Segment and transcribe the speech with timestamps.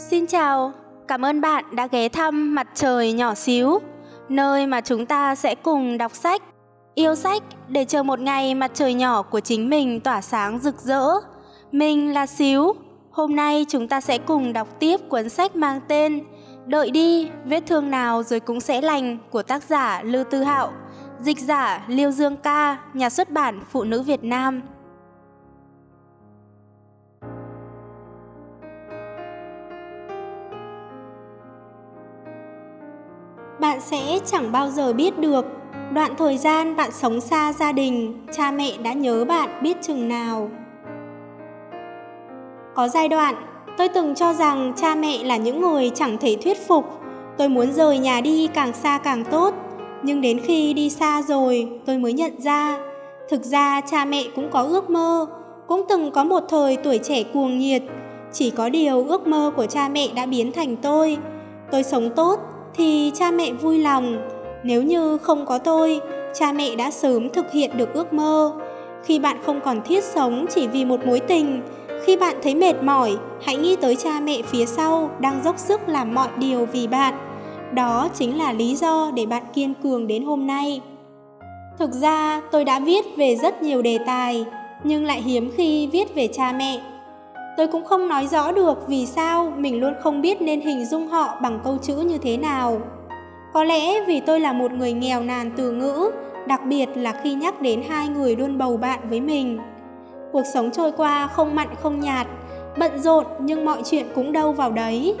[0.00, 0.72] Xin chào,
[1.08, 3.78] cảm ơn bạn đã ghé thăm Mặt trời nhỏ xíu,
[4.28, 6.42] nơi mà chúng ta sẽ cùng đọc sách,
[6.94, 10.80] yêu sách để chờ một ngày mặt trời nhỏ của chính mình tỏa sáng rực
[10.80, 11.04] rỡ.
[11.72, 12.72] Mình là Xíu,
[13.10, 16.24] hôm nay chúng ta sẽ cùng đọc tiếp cuốn sách mang tên
[16.66, 20.72] Đợi đi, vết thương nào rồi cũng sẽ lành của tác giả Lưu Tư Hạo,
[21.20, 24.62] dịch giả Liêu Dương Ca, nhà xuất bản Phụ nữ Việt Nam.
[33.76, 35.46] Bạn sẽ chẳng bao giờ biết được
[35.92, 40.08] đoạn thời gian bạn sống xa gia đình, cha mẹ đã nhớ bạn biết chừng
[40.08, 40.50] nào.
[42.74, 43.34] Có giai đoạn,
[43.78, 46.84] tôi từng cho rằng cha mẹ là những người chẳng thể thuyết phục.
[47.38, 49.54] Tôi muốn rời nhà đi càng xa càng tốt.
[50.02, 52.78] Nhưng đến khi đi xa rồi, tôi mới nhận ra,
[53.28, 55.26] thực ra cha mẹ cũng có ước mơ,
[55.66, 57.82] cũng từng có một thời tuổi trẻ cuồng nhiệt.
[58.32, 61.18] Chỉ có điều ước mơ của cha mẹ đã biến thành tôi.
[61.72, 62.40] Tôi sống tốt,
[62.76, 64.18] thì cha mẹ vui lòng.
[64.62, 66.00] Nếu như không có tôi,
[66.34, 68.52] cha mẹ đã sớm thực hiện được ước mơ.
[69.04, 71.62] Khi bạn không còn thiết sống chỉ vì một mối tình,
[72.04, 75.88] khi bạn thấy mệt mỏi, hãy nghĩ tới cha mẹ phía sau đang dốc sức
[75.88, 77.14] làm mọi điều vì bạn.
[77.74, 80.80] Đó chính là lý do để bạn kiên cường đến hôm nay.
[81.78, 84.44] Thực ra, tôi đã viết về rất nhiều đề tài,
[84.84, 86.80] nhưng lại hiếm khi viết về cha mẹ.
[87.56, 91.08] Tôi cũng không nói rõ được vì sao mình luôn không biết nên hình dung
[91.08, 92.80] họ bằng câu chữ như thế nào.
[93.52, 96.10] Có lẽ vì tôi là một người nghèo nàn từ ngữ,
[96.46, 99.58] đặc biệt là khi nhắc đến hai người luôn bầu bạn với mình.
[100.32, 102.26] Cuộc sống trôi qua không mặn không nhạt,
[102.78, 105.14] bận rộn nhưng mọi chuyện cũng đâu vào đấy.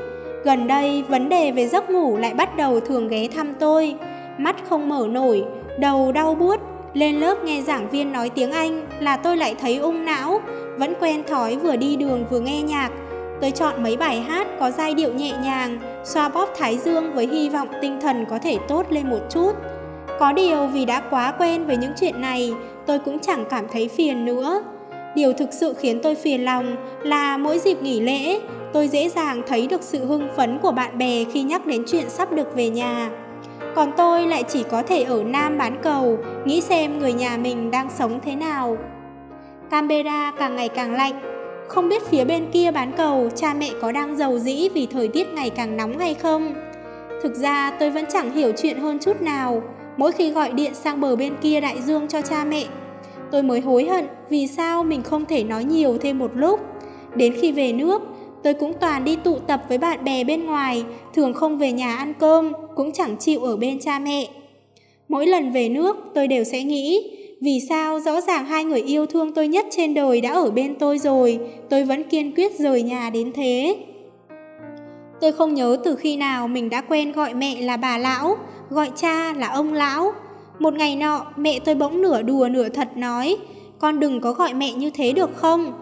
[0.44, 3.96] Gần đây, vấn đề về giấc ngủ lại bắt đầu thường ghé thăm tôi.
[4.38, 5.44] Mắt không mở nổi,
[5.78, 6.55] đầu đau buốt,
[6.96, 10.40] lên lớp nghe giảng viên nói tiếng Anh là tôi lại thấy ung não,
[10.78, 12.90] vẫn quen thói vừa đi đường vừa nghe nhạc.
[13.40, 17.26] Tôi chọn mấy bài hát có giai điệu nhẹ nhàng, xoa bóp thái dương với
[17.26, 19.52] hy vọng tinh thần có thể tốt lên một chút.
[20.18, 22.52] Có điều vì đã quá quen với những chuyện này,
[22.86, 24.62] tôi cũng chẳng cảm thấy phiền nữa.
[25.14, 28.40] Điều thực sự khiến tôi phiền lòng là mỗi dịp nghỉ lễ,
[28.72, 32.10] tôi dễ dàng thấy được sự hưng phấn của bạn bè khi nhắc đến chuyện
[32.10, 33.10] sắp được về nhà.
[33.76, 37.70] Còn tôi lại chỉ có thể ở Nam bán cầu, nghĩ xem người nhà mình
[37.70, 38.76] đang sống thế nào.
[39.70, 41.20] Canberra càng ngày càng lạnh.
[41.68, 45.08] Không biết phía bên kia bán cầu cha mẹ có đang giàu dĩ vì thời
[45.08, 46.54] tiết ngày càng nóng hay không?
[47.22, 49.62] Thực ra tôi vẫn chẳng hiểu chuyện hơn chút nào.
[49.96, 52.64] Mỗi khi gọi điện sang bờ bên kia đại dương cho cha mẹ,
[53.30, 56.60] tôi mới hối hận vì sao mình không thể nói nhiều thêm một lúc.
[57.14, 58.02] Đến khi về nước,
[58.42, 61.96] tôi cũng toàn đi tụ tập với bạn bè bên ngoài, thường không về nhà
[61.96, 64.28] ăn cơm, cũng chẳng chịu ở bên cha mẹ.
[65.08, 67.10] Mỗi lần về nước, tôi đều sẽ nghĩ,
[67.40, 70.74] vì sao rõ ràng hai người yêu thương tôi nhất trên đời đã ở bên
[70.78, 73.76] tôi rồi, tôi vẫn kiên quyết rời nhà đến thế.
[75.20, 78.36] Tôi không nhớ từ khi nào mình đã quen gọi mẹ là bà lão,
[78.70, 80.12] gọi cha là ông lão.
[80.58, 83.36] Một ngày nọ, mẹ tôi bỗng nửa đùa nửa thật nói,
[83.78, 85.72] con đừng có gọi mẹ như thế được không?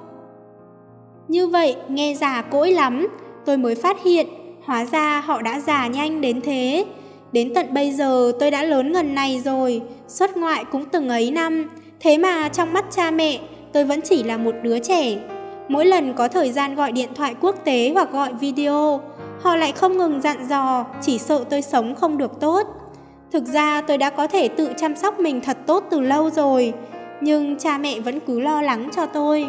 [1.29, 3.09] Như vậy, nghe già cỗi lắm,
[3.45, 4.27] tôi mới phát hiện,
[4.65, 6.85] hóa ra họ đã già nhanh đến thế.
[7.33, 11.31] Đến tận bây giờ tôi đã lớn ngần này rồi, xuất ngoại cũng từng ấy
[11.31, 11.71] năm,
[12.01, 13.39] thế mà trong mắt cha mẹ
[13.73, 15.17] tôi vẫn chỉ là một đứa trẻ.
[15.69, 19.01] Mỗi lần có thời gian gọi điện thoại quốc tế hoặc gọi video,
[19.43, 22.67] họ lại không ngừng dặn dò, chỉ sợ tôi sống không được tốt.
[23.33, 26.73] Thực ra tôi đã có thể tự chăm sóc mình thật tốt từ lâu rồi,
[27.21, 29.47] nhưng cha mẹ vẫn cứ lo lắng cho tôi.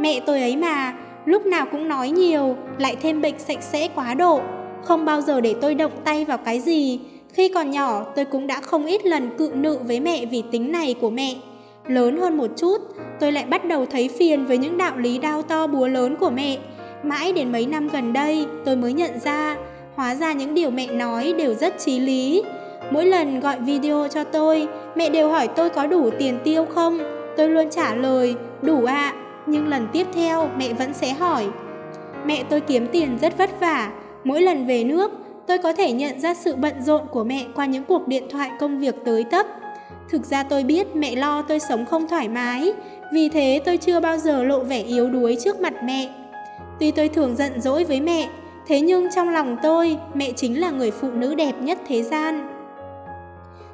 [0.00, 0.92] Mẹ tôi ấy mà,
[1.24, 4.40] lúc nào cũng nói nhiều, lại thêm bệnh sạch sẽ quá độ,
[4.82, 7.00] không bao giờ để tôi động tay vào cái gì,
[7.32, 10.72] khi còn nhỏ, tôi cũng đã không ít lần cự nự với mẹ vì tính
[10.72, 11.34] này của mẹ.
[11.86, 12.78] Lớn hơn một chút,
[13.20, 16.30] tôi lại bắt đầu thấy phiền với những đạo lý đau to búa lớn của
[16.30, 16.58] mẹ.
[17.02, 19.56] Mãi đến mấy năm gần đây, tôi mới nhận ra,
[19.94, 22.42] hóa ra những điều mẹ nói đều rất trí lý.
[22.90, 26.98] Mỗi lần gọi video cho tôi, mẹ đều hỏi tôi có đủ tiền tiêu không.
[27.36, 29.12] Tôi luôn trả lời, đủ ạ.
[29.14, 29.23] À.
[29.46, 31.46] Nhưng lần tiếp theo, mẹ vẫn sẽ hỏi.
[32.26, 33.92] Mẹ tôi kiếm tiền rất vất vả.
[34.24, 35.10] Mỗi lần về nước,
[35.46, 38.50] tôi có thể nhận ra sự bận rộn của mẹ qua những cuộc điện thoại
[38.60, 39.46] công việc tới tấp.
[40.10, 42.72] Thực ra tôi biết mẹ lo tôi sống không thoải mái,
[43.12, 46.10] vì thế tôi chưa bao giờ lộ vẻ yếu đuối trước mặt mẹ.
[46.80, 48.28] Tuy tôi thường giận dỗi với mẹ,
[48.66, 52.48] thế nhưng trong lòng tôi, mẹ chính là người phụ nữ đẹp nhất thế gian.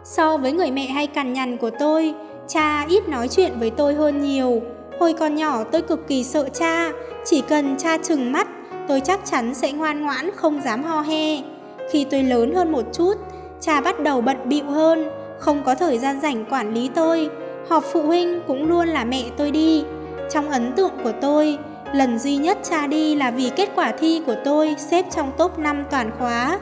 [0.04, 2.14] So với người mẹ hay cằn nhằn của tôi,
[2.48, 4.62] cha ít nói chuyện với tôi hơn nhiều.
[5.00, 6.90] Hồi còn nhỏ tôi cực kỳ sợ cha,
[7.24, 8.48] chỉ cần cha chừng mắt,
[8.88, 11.42] tôi chắc chắn sẽ ngoan ngoãn không dám ho he.
[11.90, 13.14] Khi tôi lớn hơn một chút,
[13.60, 17.30] cha bắt đầu bận bịu hơn, không có thời gian rảnh quản lý tôi.
[17.68, 19.84] Họp phụ huynh cũng luôn là mẹ tôi đi.
[20.30, 21.58] Trong ấn tượng của tôi,
[21.92, 25.58] Lần duy nhất cha đi là vì kết quả thi của tôi xếp trong top
[25.58, 26.58] 5 toàn khóa.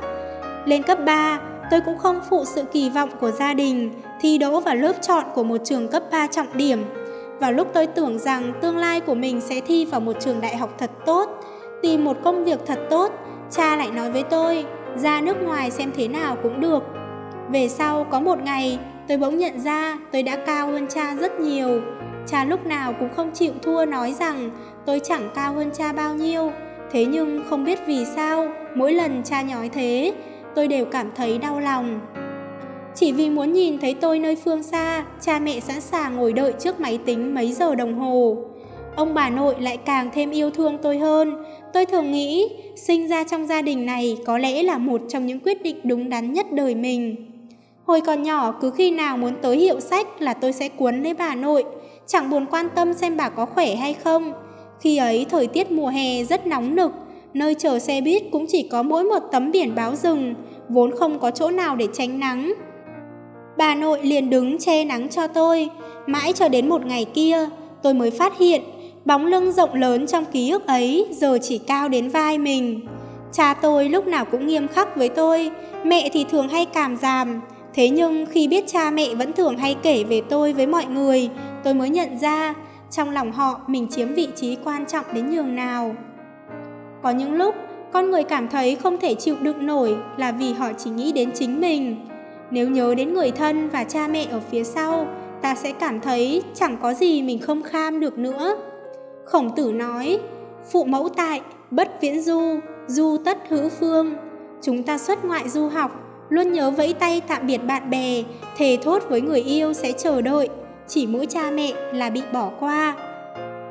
[0.65, 4.61] Lên cấp 3, tôi cũng không phụ sự kỳ vọng của gia đình, thi đỗ
[4.61, 6.85] vào lớp chọn của một trường cấp 3 trọng điểm.
[7.41, 10.57] Vào lúc tôi tưởng rằng tương lai của mình sẽ thi vào một trường đại
[10.57, 11.31] học thật tốt,
[11.83, 13.13] tìm một công việc thật tốt,
[13.51, 14.65] cha lại nói với tôi,
[14.97, 16.83] ra nước ngoài xem thế nào cũng được.
[17.51, 21.41] Về sau có một ngày, tôi bỗng nhận ra tôi đã cao hơn cha rất
[21.41, 21.81] nhiều.
[22.27, 24.51] Cha lúc nào cũng không chịu thua nói rằng
[24.87, 26.53] tôi chẳng cao hơn cha bao nhiêu.
[26.91, 30.15] Thế nhưng không biết vì sao, mỗi lần cha nói thế,
[30.55, 32.01] tôi đều cảm thấy đau lòng.
[33.01, 36.53] Chỉ vì muốn nhìn thấy tôi nơi phương xa, cha mẹ sẵn sàng ngồi đợi
[36.61, 38.37] trước máy tính mấy giờ đồng hồ.
[38.97, 41.45] Ông bà nội lại càng thêm yêu thương tôi hơn.
[41.73, 45.41] Tôi thường nghĩ, sinh ra trong gia đình này có lẽ là một trong những
[45.41, 47.17] quyết định đúng đắn nhất đời mình.
[47.85, 51.15] Hồi còn nhỏ, cứ khi nào muốn tới hiệu sách là tôi sẽ cuốn lấy
[51.15, 51.65] bà nội,
[52.07, 54.33] chẳng buồn quan tâm xem bà có khỏe hay không.
[54.81, 56.93] Khi ấy thời tiết mùa hè rất nóng nực,
[57.35, 60.35] nơi chờ xe buýt cũng chỉ có mỗi một tấm biển báo rừng,
[60.69, 62.55] vốn không có chỗ nào để tránh nắng.
[63.59, 65.71] Bà nội liền đứng che nắng cho tôi,
[66.07, 67.49] mãi cho đến một ngày kia,
[67.83, 68.63] tôi mới phát hiện
[69.05, 72.87] bóng lưng rộng lớn trong ký ức ấy giờ chỉ cao đến vai mình.
[73.33, 75.51] Cha tôi lúc nào cũng nghiêm khắc với tôi,
[75.85, 77.41] mẹ thì thường hay cảm giảm.
[77.75, 81.31] Thế nhưng khi biết cha mẹ vẫn thường hay kể về tôi với mọi người,
[81.65, 82.55] tôi mới nhận ra
[82.91, 85.95] trong lòng họ mình chiếm vị trí quan trọng đến nhường nào.
[87.03, 87.55] Có những lúc
[87.93, 91.31] con người cảm thấy không thể chịu đựng nổi là vì họ chỉ nghĩ đến
[91.35, 91.97] chính mình.
[92.51, 95.07] Nếu nhớ đến người thân và cha mẹ ở phía sau,
[95.43, 98.57] ta sẽ cảm thấy chẳng có gì mình không kham được nữa.
[99.25, 100.21] Khổng tử nói,
[100.71, 101.41] phụ mẫu tại,
[101.71, 104.15] bất viễn du, du tất hữu phương.
[104.63, 105.91] Chúng ta xuất ngoại du học,
[106.29, 108.23] luôn nhớ vẫy tay tạm biệt bạn bè,
[108.57, 110.49] thề thốt với người yêu sẽ chờ đợi,
[110.87, 112.95] chỉ mỗi cha mẹ là bị bỏ qua.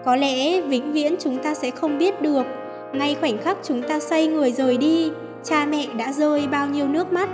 [0.06, 2.44] Có lẽ vĩnh viễn chúng ta sẽ không biết được,
[2.94, 5.12] ngay khoảnh khắc chúng ta xoay người rời đi,
[5.44, 7.30] cha mẹ đã rơi bao nhiêu nước mắt.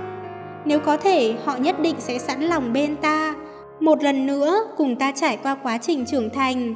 [0.66, 3.36] Nếu có thể, họ nhất định sẽ sẵn lòng bên ta,
[3.80, 6.76] một lần nữa cùng ta trải qua quá trình trưởng thành.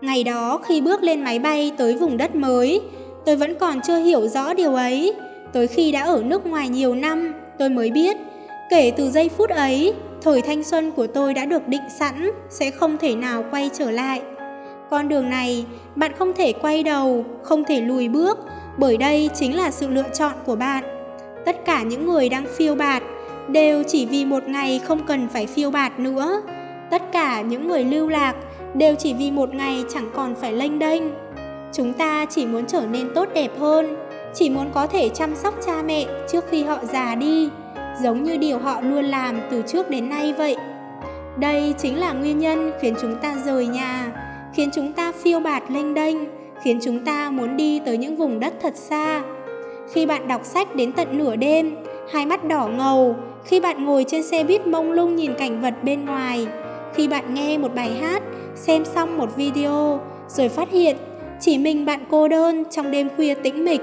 [0.00, 2.80] Ngày đó khi bước lên máy bay tới vùng đất mới,
[3.24, 5.14] tôi vẫn còn chưa hiểu rõ điều ấy.
[5.52, 8.16] Tới khi đã ở nước ngoài nhiều năm, tôi mới biết,
[8.70, 12.70] kể từ giây phút ấy, thời thanh xuân của tôi đã được định sẵn, sẽ
[12.70, 14.22] không thể nào quay trở lại.
[14.90, 15.64] Con đường này,
[15.96, 18.38] bạn không thể quay đầu, không thể lùi bước,
[18.78, 20.84] bởi đây chính là sự lựa chọn của bạn.
[21.44, 23.02] Tất cả những người đang phiêu bạt
[23.48, 26.42] đều chỉ vì một ngày không cần phải phiêu bạt nữa.
[26.90, 28.34] Tất cả những người lưu lạc
[28.74, 31.02] đều chỉ vì một ngày chẳng còn phải lênh đênh.
[31.72, 33.96] Chúng ta chỉ muốn trở nên tốt đẹp hơn,
[34.34, 37.48] chỉ muốn có thể chăm sóc cha mẹ trước khi họ già đi,
[38.02, 40.56] giống như điều họ luôn làm từ trước đến nay vậy.
[41.38, 44.12] Đây chính là nguyên nhân khiến chúng ta rời nhà,
[44.54, 46.16] khiến chúng ta phiêu bạt lênh đênh,
[46.62, 49.22] khiến chúng ta muốn đi tới những vùng đất thật xa.
[49.92, 51.76] Khi bạn đọc sách đến tận nửa đêm,
[52.12, 55.74] hai mắt đỏ ngầu, khi bạn ngồi trên xe buýt mông lung nhìn cảnh vật
[55.82, 56.46] bên ngoài,
[56.94, 58.22] khi bạn nghe một bài hát,
[58.54, 60.96] xem xong một video, rồi phát hiện
[61.40, 63.80] chỉ mình bạn cô đơn trong đêm khuya tĩnh mịch,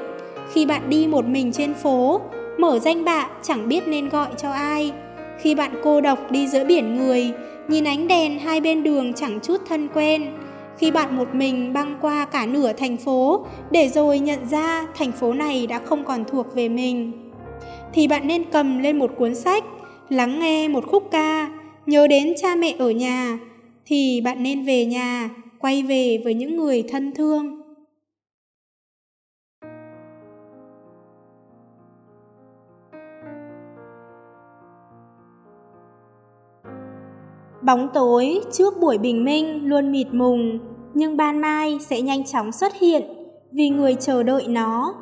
[0.54, 2.22] khi bạn đi một mình trên phố,
[2.58, 4.92] mở danh bạ chẳng biết nên gọi cho ai,
[5.40, 7.32] khi bạn cô độc đi giữa biển người,
[7.68, 10.34] nhìn ánh đèn hai bên đường chẳng chút thân quen,
[10.78, 15.12] khi bạn một mình băng qua cả nửa thành phố để rồi nhận ra thành
[15.12, 17.27] phố này đã không còn thuộc về mình
[17.94, 19.64] thì bạn nên cầm lên một cuốn sách
[20.10, 21.50] lắng nghe một khúc ca
[21.86, 23.40] nhớ đến cha mẹ ở nhà
[23.86, 25.30] thì bạn nên về nhà
[25.60, 27.58] quay về với những người thân thương
[37.62, 40.60] Bóng tối trước buổi bình minh luôn mịt mùng,
[40.94, 43.04] nhưng ban mai sẽ nhanh chóng xuất hiện
[43.52, 44.94] vì người chờ đợi nó.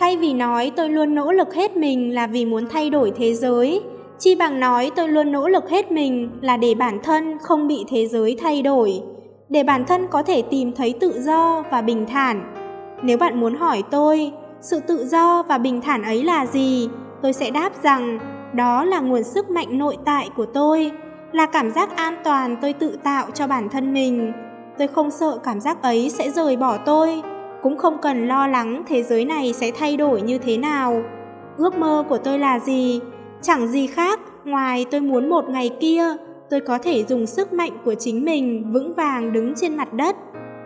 [0.00, 3.34] Thay vì nói tôi luôn nỗ lực hết mình là vì muốn thay đổi thế
[3.34, 3.82] giới,
[4.18, 7.84] chi bằng nói tôi luôn nỗ lực hết mình là để bản thân không bị
[7.88, 9.02] thế giới thay đổi,
[9.48, 12.54] để bản thân có thể tìm thấy tự do và bình thản.
[13.02, 16.88] Nếu bạn muốn hỏi tôi, sự tự do và bình thản ấy là gì?
[17.22, 18.18] Tôi sẽ đáp rằng
[18.54, 20.90] đó là nguồn sức mạnh nội tại của tôi,
[21.32, 24.32] là cảm giác an toàn tôi tự tạo cho bản thân mình.
[24.78, 27.22] Tôi không sợ cảm giác ấy sẽ rời bỏ tôi,
[27.62, 31.02] cũng không cần lo lắng thế giới này sẽ thay đổi như thế nào.
[31.56, 33.00] Ước mơ của tôi là gì?
[33.42, 36.04] Chẳng gì khác ngoài tôi muốn một ngày kia
[36.50, 40.16] tôi có thể dùng sức mạnh của chính mình vững vàng đứng trên mặt đất,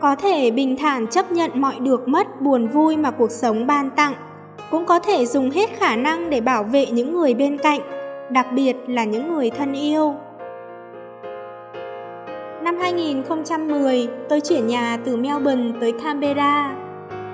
[0.00, 3.90] có thể bình thản chấp nhận mọi được mất buồn vui mà cuộc sống ban
[3.90, 4.14] tặng
[4.70, 7.80] cũng có thể dùng hết khả năng để bảo vệ những người bên cạnh,
[8.30, 10.14] đặc biệt là những người thân yêu.
[12.64, 16.76] Năm 2010, tôi chuyển nhà từ Melbourne tới Canberra.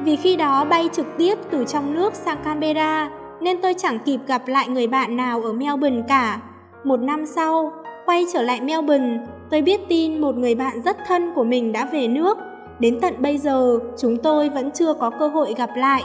[0.04, 4.20] Vì khi đó bay trực tiếp từ trong nước sang Canberra, nên tôi chẳng kịp
[4.26, 6.40] gặp lại người bạn nào ở Melbourne cả.
[6.84, 7.72] Một năm sau,
[8.06, 9.18] quay trở lại Melbourne,
[9.50, 12.38] tôi biết tin một người bạn rất thân của mình đã về nước.
[12.78, 16.02] Đến tận bây giờ, chúng tôi vẫn chưa có cơ hội gặp lại.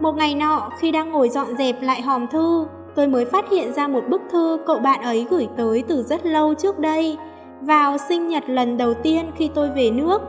[0.00, 3.72] Một ngày nọ, khi đang ngồi dọn dẹp lại hòm thư, tôi mới phát hiện
[3.72, 7.16] ra một bức thư cậu bạn ấy gửi tới từ rất lâu trước đây,
[7.62, 10.20] vào sinh nhật lần đầu tiên khi tôi về nước.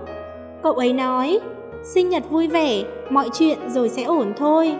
[0.64, 1.40] Cậu ấy nói,
[1.84, 4.76] sinh nhật vui vẻ, mọi chuyện rồi sẽ ổn thôi.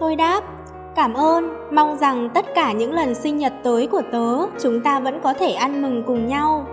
[0.00, 0.40] Tôi đáp,
[0.94, 5.00] cảm ơn, mong rằng tất cả những lần sinh nhật tới của tớ, chúng ta
[5.00, 6.66] vẫn có thể ăn mừng cùng nhau.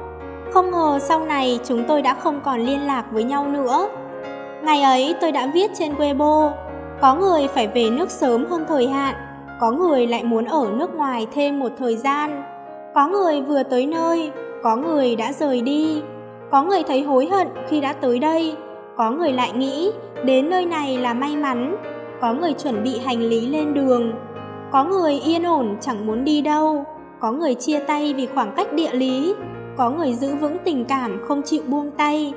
[0.53, 3.89] Không ngờ sau này chúng tôi đã không còn liên lạc với nhau nữa.
[4.63, 6.51] Ngày ấy tôi đã viết trên Weibo,
[7.01, 9.15] có người phải về nước sớm hơn thời hạn,
[9.59, 12.43] có người lại muốn ở nước ngoài thêm một thời gian,
[12.95, 14.31] có người vừa tới nơi,
[14.63, 16.01] có người đã rời đi,
[16.51, 18.55] có người thấy hối hận khi đã tới đây,
[18.97, 19.91] có người lại nghĩ
[20.23, 21.75] đến nơi này là may mắn,
[22.21, 24.11] có người chuẩn bị hành lý lên đường,
[24.71, 26.85] có người yên ổn chẳng muốn đi đâu,
[27.19, 29.35] có người chia tay vì khoảng cách địa lý,
[29.77, 32.33] có người giữ vững tình cảm không chịu buông tay,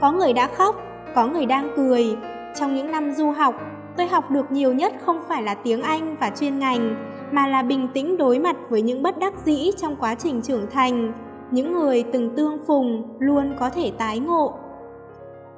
[0.00, 0.76] có người đã khóc,
[1.14, 2.16] có người đang cười.
[2.60, 3.54] Trong những năm du học,
[3.96, 6.96] tôi học được nhiều nhất không phải là tiếng Anh và chuyên ngành,
[7.32, 10.70] mà là bình tĩnh đối mặt với những bất đắc dĩ trong quá trình trưởng
[10.70, 11.12] thành.
[11.50, 14.54] Những người từng tương phùng luôn có thể tái ngộ.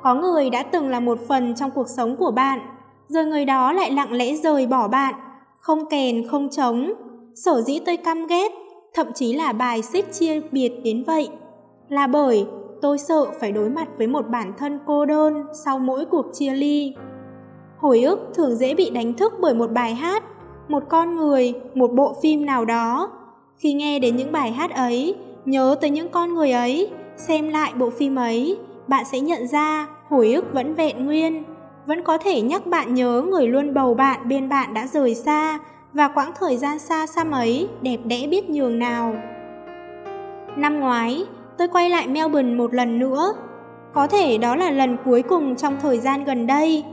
[0.03, 2.61] Có người đã từng là một phần trong cuộc sống của bạn,
[3.09, 5.15] rồi người đó lại lặng lẽ rời bỏ bạn,
[5.61, 6.93] không kèn không trống.
[7.35, 8.53] Sở dĩ tôi căm ghét,
[8.95, 11.29] thậm chí là bài xích chia biệt đến vậy,
[11.89, 12.47] là bởi
[12.83, 16.51] tôi sợ phải đối mặt với một bản thân cô đơn sau mỗi cuộc chia
[16.51, 16.95] ly.
[17.87, 20.25] Hồi ức thường dễ bị đánh thức bởi một bài hát,
[20.69, 23.11] một con người, một bộ phim nào đó.
[23.57, 25.15] Khi nghe đến những bài hát ấy,
[25.45, 29.89] nhớ tới những con người ấy, xem lại bộ phim ấy, bạn sẽ nhận ra
[30.09, 31.45] hồi ức vẫn vẹn nguyên,
[31.87, 35.59] vẫn có thể nhắc bạn nhớ người luôn bầu bạn bên bạn đã rời xa
[35.93, 39.15] và quãng thời gian xa xăm ấy đẹp đẽ biết nhường nào.
[40.57, 41.25] Năm ngoái,
[41.59, 43.33] tôi quay lại Melbourne một lần nữa.
[43.93, 46.85] Có thể đó là lần cuối cùng trong thời gian gần đây.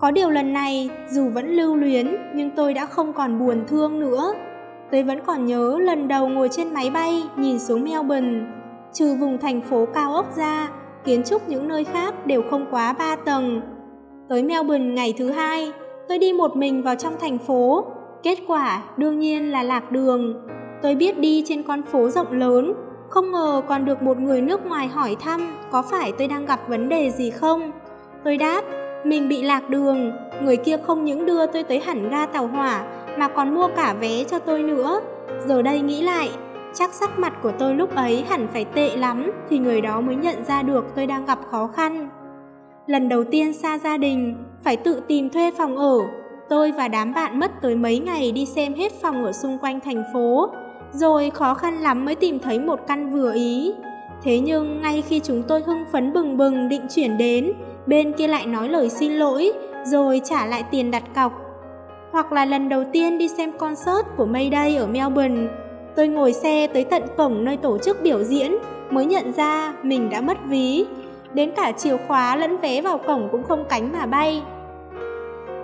[0.00, 4.00] Có điều lần này, dù vẫn lưu luyến, nhưng tôi đã không còn buồn thương
[4.00, 4.32] nữa.
[4.90, 8.40] Tôi vẫn còn nhớ lần đầu ngồi trên máy bay nhìn xuống Melbourne.
[8.92, 10.68] Trừ vùng thành phố cao ốc ra,
[11.04, 13.60] kiến trúc những nơi khác đều không quá ba tầng.
[14.28, 15.72] Tới Melbourne ngày thứ hai,
[16.08, 17.84] tôi đi một mình vào trong thành phố.
[18.22, 20.46] Kết quả đương nhiên là lạc đường.
[20.82, 22.74] Tôi biết đi trên con phố rộng lớn,
[23.08, 25.40] không ngờ còn được một người nước ngoài hỏi thăm
[25.70, 27.70] có phải tôi đang gặp vấn đề gì không.
[28.24, 28.62] Tôi đáp,
[29.04, 32.84] mình bị lạc đường, người kia không những đưa tôi tới hẳn ga tàu hỏa
[33.18, 35.00] mà còn mua cả vé cho tôi nữa.
[35.46, 36.30] Giờ đây nghĩ lại,
[36.74, 40.16] chắc sắc mặt của tôi lúc ấy hẳn phải tệ lắm thì người đó mới
[40.16, 42.08] nhận ra được tôi đang gặp khó khăn.
[42.86, 45.98] Lần đầu tiên xa gia đình, phải tự tìm thuê phòng ở.
[46.48, 49.80] Tôi và đám bạn mất tới mấy ngày đi xem hết phòng ở xung quanh
[49.80, 50.50] thành phố
[50.92, 53.72] rồi khó khăn lắm mới tìm thấy một căn vừa ý.
[54.22, 57.52] Thế nhưng ngay khi chúng tôi hưng phấn bừng bừng định chuyển đến,
[57.86, 59.52] bên kia lại nói lời xin lỗi,
[59.84, 61.32] rồi trả lại tiền đặt cọc.
[62.12, 65.48] Hoặc là lần đầu tiên đi xem concert của Mayday ở Melbourne,
[65.96, 68.56] tôi ngồi xe tới tận cổng nơi tổ chức biểu diễn,
[68.90, 70.86] mới nhận ra mình đã mất ví.
[71.34, 74.42] Đến cả chìa khóa lẫn vé vào cổng cũng không cánh mà bay.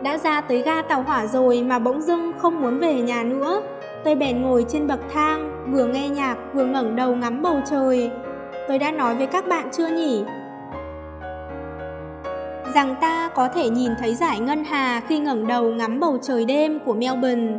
[0.03, 3.63] Đã ra tới ga tàu hỏa rồi mà bỗng dưng không muốn về nhà nữa,
[4.07, 8.11] Tôi bèn ngồi trên bậc thang, vừa nghe nhạc vừa ngẩng đầu ngắm bầu trời.
[8.69, 10.25] Tôi đã nói với các bạn chưa nhỉ?
[12.77, 16.45] Rằng ta có thể nhìn thấy giải ngân hà khi ngẩng đầu ngắm bầu trời
[16.45, 17.59] đêm của Melbourne.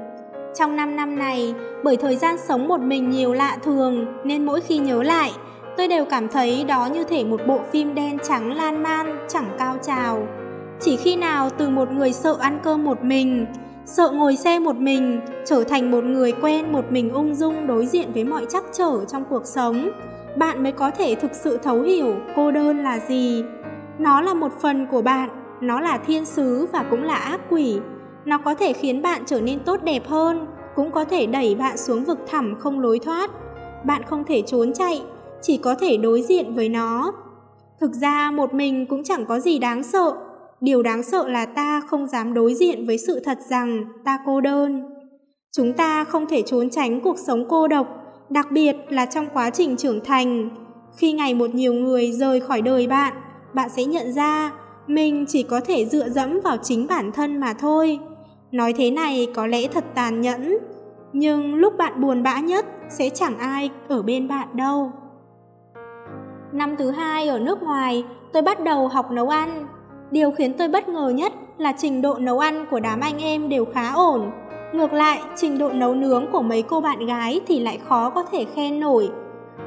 [0.55, 4.61] Trong 5 năm này, bởi thời gian sống một mình nhiều lạ thường nên mỗi
[4.61, 5.31] khi nhớ lại,
[5.77, 9.49] tôi đều cảm thấy đó như thể một bộ phim đen trắng lan man, chẳng
[9.59, 10.27] cao trào.
[10.81, 13.45] Chỉ khi nào từ một người sợ ăn cơm một mình,
[13.85, 17.85] sợ ngồi xe một mình, trở thành một người quen một mình ung dung đối
[17.85, 19.89] diện với mọi trắc trở trong cuộc sống,
[20.37, 23.43] bạn mới có thể thực sự thấu hiểu cô đơn là gì.
[23.99, 25.29] Nó là một phần của bạn,
[25.61, 27.79] nó là thiên sứ và cũng là ác quỷ.
[28.25, 31.77] Nó có thể khiến bạn trở nên tốt đẹp hơn, cũng có thể đẩy bạn
[31.77, 33.31] xuống vực thẳm không lối thoát.
[33.85, 35.01] Bạn không thể trốn chạy,
[35.41, 37.13] chỉ có thể đối diện với nó.
[37.79, 40.13] Thực ra một mình cũng chẳng có gì đáng sợ,
[40.61, 44.41] điều đáng sợ là ta không dám đối diện với sự thật rằng ta cô
[44.41, 44.83] đơn.
[45.51, 47.87] Chúng ta không thể trốn tránh cuộc sống cô độc,
[48.29, 50.49] đặc biệt là trong quá trình trưởng thành.
[50.97, 53.13] Khi ngày một nhiều người rời khỏi đời bạn,
[53.53, 54.51] bạn sẽ nhận ra
[54.87, 57.99] mình chỉ có thể dựa dẫm vào chính bản thân mà thôi.
[58.51, 60.57] Nói thế này có lẽ thật tàn nhẫn,
[61.13, 64.91] nhưng lúc bạn buồn bã nhất sẽ chẳng ai ở bên bạn đâu.
[66.51, 69.67] Năm thứ hai ở nước ngoài, tôi bắt đầu học nấu ăn.
[70.11, 73.49] Điều khiến tôi bất ngờ nhất là trình độ nấu ăn của đám anh em
[73.49, 74.31] đều khá ổn.
[74.73, 78.23] Ngược lại, trình độ nấu nướng của mấy cô bạn gái thì lại khó có
[78.23, 79.09] thể khen nổi.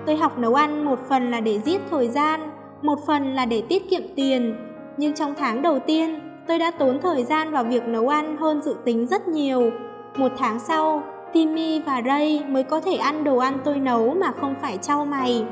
[0.07, 2.41] Tôi học nấu ăn một phần là để giết thời gian,
[2.83, 4.57] một phần là để tiết kiệm tiền.
[4.97, 8.63] Nhưng trong tháng đầu tiên, tôi đã tốn thời gian vào việc nấu ăn hơn
[8.63, 9.71] dự tính rất nhiều.
[10.17, 14.33] Một tháng sau, Timmy và Ray mới có thể ăn đồ ăn tôi nấu mà
[14.41, 15.45] không phải trao mày.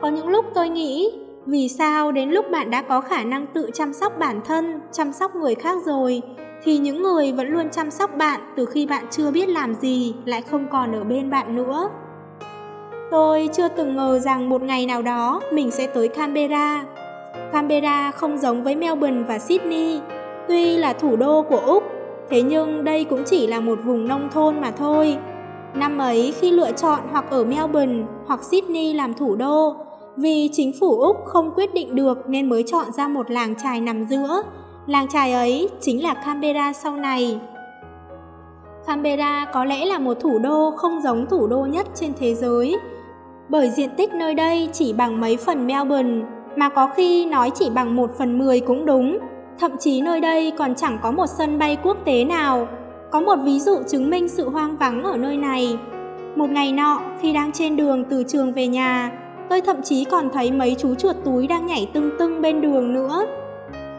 [0.00, 1.12] Có những lúc tôi nghĩ,
[1.46, 5.12] vì sao đến lúc bạn đã có khả năng tự chăm sóc bản thân, chăm
[5.12, 6.22] sóc người khác rồi,
[6.62, 10.14] thì những người vẫn luôn chăm sóc bạn từ khi bạn chưa biết làm gì
[10.24, 11.90] lại không còn ở bên bạn nữa.
[13.10, 16.84] Tôi chưa từng ngờ rằng một ngày nào đó mình sẽ tới Canberra.
[17.52, 20.00] Canberra không giống với Melbourne và Sydney,
[20.48, 21.84] tuy là thủ đô của Úc,
[22.28, 25.16] thế nhưng đây cũng chỉ là một vùng nông thôn mà thôi.
[25.74, 29.76] Năm ấy khi lựa chọn hoặc ở Melbourne hoặc Sydney làm thủ đô,
[30.16, 33.80] vì chính phủ Úc không quyết định được nên mới chọn ra một làng trài
[33.80, 34.42] nằm giữa.
[34.86, 37.40] Làng trài ấy chính là Canberra sau này.
[38.86, 42.76] Canberra có lẽ là một thủ đô không giống thủ đô nhất trên thế giới,
[43.50, 46.26] bởi diện tích nơi đây chỉ bằng mấy phần Melbourne,
[46.56, 49.18] mà có khi nói chỉ bằng một phần mười cũng đúng.
[49.58, 52.68] Thậm chí nơi đây còn chẳng có một sân bay quốc tế nào.
[53.10, 55.78] Có một ví dụ chứng minh sự hoang vắng ở nơi này.
[56.36, 59.12] Một ngày nọ, khi đang trên đường từ trường về nhà,
[59.48, 62.92] tôi thậm chí còn thấy mấy chú chuột túi đang nhảy tưng tưng bên đường
[62.92, 63.26] nữa.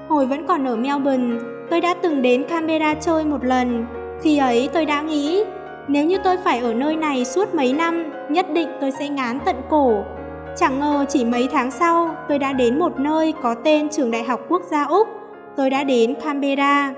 [0.07, 1.39] Hồi vẫn còn ở Melbourne,
[1.69, 3.85] tôi đã từng đến Canberra chơi một lần.
[4.21, 5.43] Khi ấy tôi đã nghĩ,
[5.91, 9.39] nếu như tôi phải ở nơi này suốt mấy năm, nhất định tôi sẽ ngán
[9.45, 10.03] tận cổ.
[10.57, 14.23] Chẳng ngờ chỉ mấy tháng sau, tôi đã đến một nơi có tên Trường Đại
[14.23, 15.07] học Quốc gia Úc.
[15.55, 16.93] Tôi đã đến Canberra.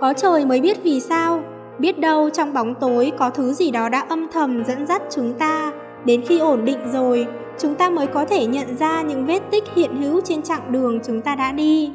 [0.00, 1.42] Có trời mới biết vì sao,
[1.78, 5.32] biết đâu trong bóng tối có thứ gì đó đã âm thầm dẫn dắt chúng
[5.32, 5.72] ta.
[6.04, 7.26] Đến khi ổn định rồi,
[7.58, 10.98] chúng ta mới có thể nhận ra những vết tích hiện hữu trên chặng đường
[11.06, 11.92] chúng ta đã đi.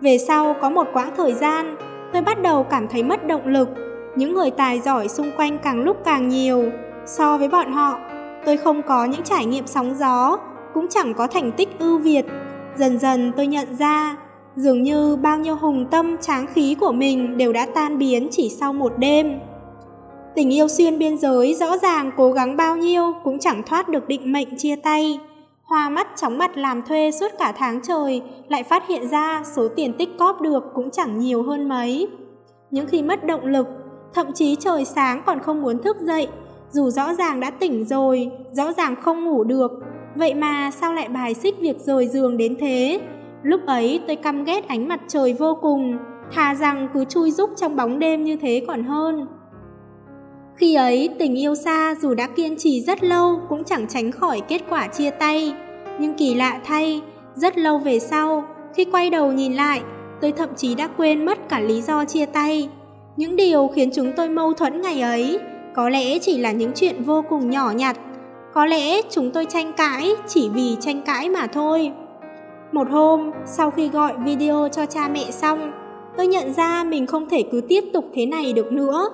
[0.00, 1.76] Về sau có một quãng thời gian,
[2.12, 3.68] tôi bắt đầu cảm thấy mất động lực
[4.16, 6.70] những người tài giỏi xung quanh càng lúc càng nhiều.
[7.06, 7.98] So với bọn họ,
[8.46, 10.38] tôi không có những trải nghiệm sóng gió,
[10.74, 12.24] cũng chẳng có thành tích ưu việt.
[12.76, 14.16] Dần dần tôi nhận ra,
[14.56, 18.48] dường như bao nhiêu hùng tâm tráng khí của mình đều đã tan biến chỉ
[18.48, 19.40] sau một đêm.
[20.34, 24.08] Tình yêu xuyên biên giới rõ ràng cố gắng bao nhiêu cũng chẳng thoát được
[24.08, 25.18] định mệnh chia tay.
[25.64, 29.68] Hoa mắt chóng mặt làm thuê suốt cả tháng trời, lại phát hiện ra số
[29.76, 32.08] tiền tích cóp được cũng chẳng nhiều hơn mấy.
[32.70, 33.66] Những khi mất động lực,
[34.14, 36.28] thậm chí trời sáng còn không muốn thức dậy,
[36.70, 39.72] dù rõ ràng đã tỉnh rồi, rõ ràng không ngủ được,
[40.14, 43.00] vậy mà sao lại bài xích việc rời giường đến thế?
[43.42, 45.98] Lúc ấy tôi căm ghét ánh mặt trời vô cùng,
[46.32, 49.26] thà rằng cứ chui rúc trong bóng đêm như thế còn hơn.
[50.56, 54.40] Khi ấy tình yêu xa dù đã kiên trì rất lâu cũng chẳng tránh khỏi
[54.48, 55.54] kết quả chia tay.
[56.00, 57.02] Nhưng kỳ lạ thay,
[57.34, 59.82] rất lâu về sau, khi quay đầu nhìn lại,
[60.20, 62.68] tôi thậm chí đã quên mất cả lý do chia tay.
[63.16, 65.38] Những điều khiến chúng tôi mâu thuẫn ngày ấy
[65.74, 67.96] có lẽ chỉ là những chuyện vô cùng nhỏ nhặt.
[68.54, 71.92] Có lẽ chúng tôi tranh cãi chỉ vì tranh cãi mà thôi.
[72.72, 75.72] Một hôm, sau khi gọi video cho cha mẹ xong,
[76.16, 79.08] tôi nhận ra mình không thể cứ tiếp tục thế này được nữa.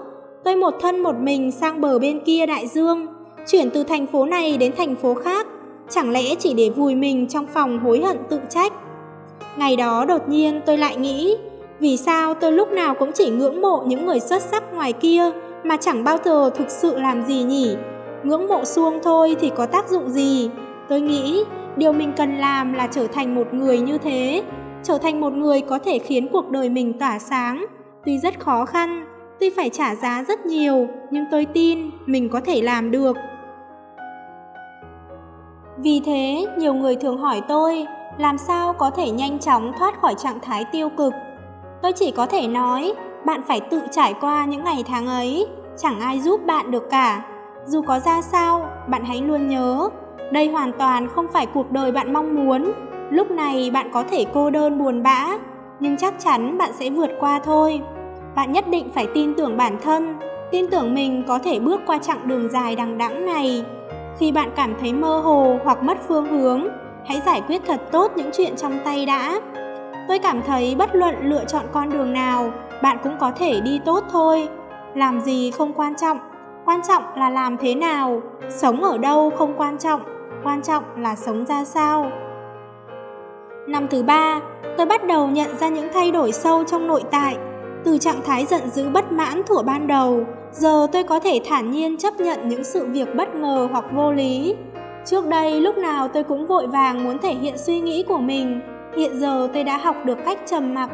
[0.44, 3.06] Tôi một thân một mình sang bờ bên kia đại dương,
[3.46, 5.46] chuyển từ thành phố này đến thành phố khác,
[5.90, 8.72] chẳng lẽ chỉ để vùi mình trong phòng hối hận tự trách.
[9.56, 11.36] Ngày đó đột nhiên tôi lại nghĩ,
[11.80, 15.30] vì sao tôi lúc nào cũng chỉ ngưỡng mộ những người xuất sắc ngoài kia
[15.64, 17.76] mà chẳng bao giờ thực sự làm gì nhỉ?
[18.24, 20.50] Ngưỡng mộ xuông thôi thì có tác dụng gì?
[20.88, 21.44] Tôi nghĩ
[21.76, 24.42] điều mình cần làm là trở thành một người như thế,
[24.82, 27.66] trở thành một người có thể khiến cuộc đời mình tỏa sáng.
[28.04, 29.06] Tuy rất khó khăn,
[29.40, 33.16] tuy phải trả giá rất nhiều, nhưng tôi tin mình có thể làm được.
[35.78, 37.86] Vì thế, nhiều người thường hỏi tôi
[38.18, 41.12] làm sao có thể nhanh chóng thoát khỏi trạng thái tiêu cực
[41.82, 42.92] Tôi chỉ có thể nói,
[43.24, 47.24] bạn phải tự trải qua những ngày tháng ấy, chẳng ai giúp bạn được cả.
[47.66, 49.88] Dù có ra sao, bạn hãy luôn nhớ,
[50.32, 52.72] đây hoàn toàn không phải cuộc đời bạn mong muốn.
[53.10, 55.26] Lúc này bạn có thể cô đơn buồn bã,
[55.80, 57.80] nhưng chắc chắn bạn sẽ vượt qua thôi.
[58.34, 60.18] Bạn nhất định phải tin tưởng bản thân,
[60.50, 63.64] tin tưởng mình có thể bước qua chặng đường dài đằng đẵng này.
[64.18, 66.68] Khi bạn cảm thấy mơ hồ hoặc mất phương hướng,
[67.06, 69.40] hãy giải quyết thật tốt những chuyện trong tay đã.
[70.08, 73.80] Tôi cảm thấy bất luận lựa chọn con đường nào, bạn cũng có thể đi
[73.84, 74.48] tốt thôi.
[74.94, 76.18] Làm gì không quan trọng,
[76.64, 80.00] quan trọng là làm thế nào, sống ở đâu không quan trọng,
[80.44, 82.10] quan trọng là sống ra sao.
[83.68, 84.40] Năm thứ ba,
[84.76, 87.36] tôi bắt đầu nhận ra những thay đổi sâu trong nội tại.
[87.84, 91.70] Từ trạng thái giận dữ bất mãn thuở ban đầu, giờ tôi có thể thản
[91.70, 94.54] nhiên chấp nhận những sự việc bất ngờ hoặc vô lý.
[95.04, 98.60] Trước đây lúc nào tôi cũng vội vàng muốn thể hiện suy nghĩ của mình,
[98.96, 100.90] hiện giờ tôi đã học được cách trầm mặc.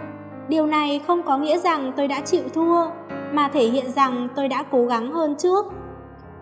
[0.48, 2.86] Điều này không có nghĩa rằng tôi đã chịu thua,
[3.32, 5.64] mà thể hiện rằng tôi đã cố gắng hơn trước.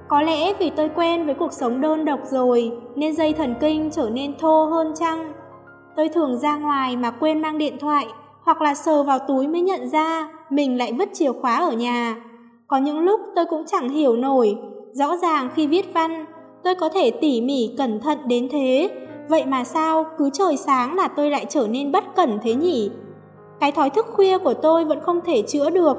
[0.08, 3.90] Có lẽ vì tôi quen với cuộc sống đơn độc rồi, nên dây thần kinh
[3.90, 5.32] trở nên thô hơn chăng?
[5.96, 8.06] Tôi thường ra ngoài mà quên mang điện thoại,
[8.42, 12.16] hoặc là sờ vào túi mới nhận ra mình lại vứt chìa khóa ở nhà.
[12.66, 14.56] Có những lúc tôi cũng chẳng hiểu nổi,
[14.92, 16.24] rõ ràng khi viết văn,
[16.64, 18.90] tôi có thể tỉ mỉ cẩn thận đến thế,
[19.28, 22.90] vậy mà sao cứ trời sáng là tôi lại trở nên bất cẩn thế nhỉ?
[23.60, 25.96] Cái thói thức khuya của tôi vẫn không thể chữa được.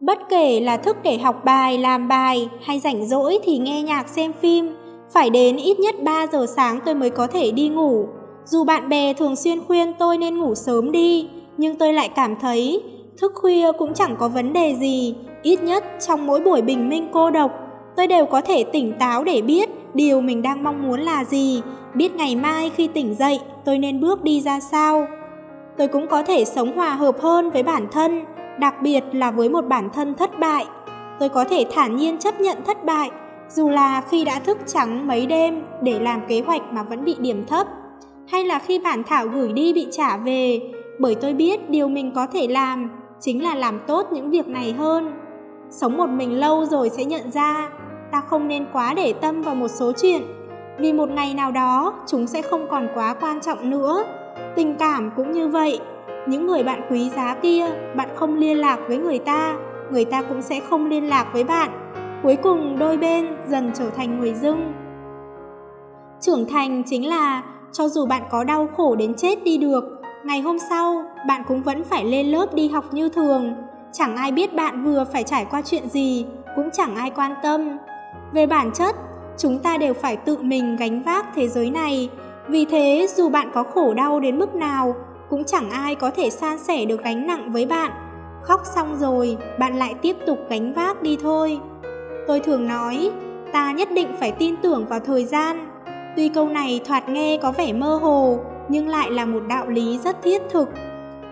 [0.00, 4.08] Bất kể là thức để học bài, làm bài hay rảnh rỗi thì nghe nhạc
[4.08, 4.76] xem phim,
[5.12, 8.06] phải đến ít nhất 3 giờ sáng tôi mới có thể đi ngủ.
[8.44, 12.36] Dù bạn bè thường xuyên khuyên tôi nên ngủ sớm đi, nhưng tôi lại cảm
[12.36, 12.82] thấy
[13.20, 17.08] thức khuya cũng chẳng có vấn đề gì, ít nhất trong mỗi buổi bình minh
[17.12, 21.00] cô độc, tôi đều có thể tỉnh táo để biết điều mình đang mong muốn
[21.00, 21.62] là gì,
[21.94, 25.06] biết ngày mai khi tỉnh dậy tôi nên bước đi ra sao.
[25.78, 28.24] Tôi cũng có thể sống hòa hợp hơn với bản thân,
[28.58, 30.66] đặc biệt là với một bản thân thất bại.
[31.18, 33.10] Tôi có thể thản nhiên chấp nhận thất bại,
[33.50, 37.16] dù là khi đã thức trắng mấy đêm để làm kế hoạch mà vẫn bị
[37.18, 37.66] điểm thấp,
[38.28, 40.60] hay là khi bản thảo gửi đi bị trả về,
[40.98, 44.72] bởi tôi biết điều mình có thể làm chính là làm tốt những việc này
[44.72, 45.12] hơn.
[45.70, 47.68] Sống một mình lâu rồi sẽ nhận ra,
[48.12, 50.22] ta không nên quá để tâm vào một số chuyện,
[50.78, 54.04] vì một ngày nào đó chúng sẽ không còn quá quan trọng nữa.
[54.56, 55.80] Tình cảm cũng như vậy,
[56.26, 59.56] những người bạn quý giá kia, bạn không liên lạc với người ta,
[59.90, 61.70] người ta cũng sẽ không liên lạc với bạn.
[62.22, 64.72] Cuối cùng đôi bên dần trở thành người dưng.
[66.20, 67.42] Trưởng thành chính là
[67.72, 69.84] cho dù bạn có đau khổ đến chết đi được,
[70.24, 73.54] ngày hôm sau bạn cũng vẫn phải lên lớp đi học như thường.
[73.92, 77.78] Chẳng ai biết bạn vừa phải trải qua chuyện gì, cũng chẳng ai quan tâm.
[78.32, 78.96] Về bản chất,
[79.38, 82.10] chúng ta đều phải tự mình gánh vác thế giới này.
[82.48, 84.94] Vì thế, dù bạn có khổ đau đến mức nào,
[85.30, 87.90] cũng chẳng ai có thể san sẻ được gánh nặng với bạn.
[88.42, 91.58] Khóc xong rồi, bạn lại tiếp tục gánh vác đi thôi.
[92.26, 93.10] Tôi thường nói,
[93.52, 95.68] ta nhất định phải tin tưởng vào thời gian.
[96.16, 98.38] Tuy câu này thoạt nghe có vẻ mơ hồ,
[98.68, 100.68] nhưng lại là một đạo lý rất thiết thực.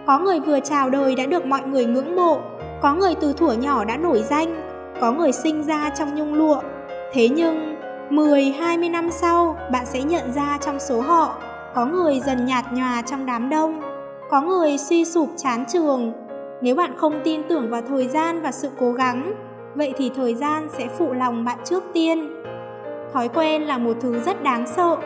[0.07, 2.39] Có người vừa chào đời đã được mọi người ngưỡng mộ,
[2.83, 4.61] có người từ thuở nhỏ đã nổi danh,
[5.01, 6.61] có người sinh ra trong nhung lụa.
[7.13, 7.77] Thế nhưng,
[8.11, 11.35] 10-20 năm sau, bạn sẽ nhận ra trong số họ,
[11.75, 13.81] có người dần nhạt nhòa trong đám đông,
[14.31, 16.13] có người suy sụp chán trường.
[16.63, 19.33] Nếu bạn không tin tưởng vào thời gian và sự cố gắng,
[19.75, 22.43] vậy thì thời gian sẽ phụ lòng bạn trước tiên.
[23.13, 24.97] Thói quen là một thứ rất đáng sợ,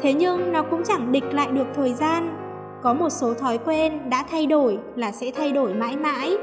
[0.00, 2.36] thế nhưng nó cũng chẳng địch lại được thời gian.
[2.82, 6.36] Có một số thói quen đã thay đổi là sẽ thay đổi mãi mãi.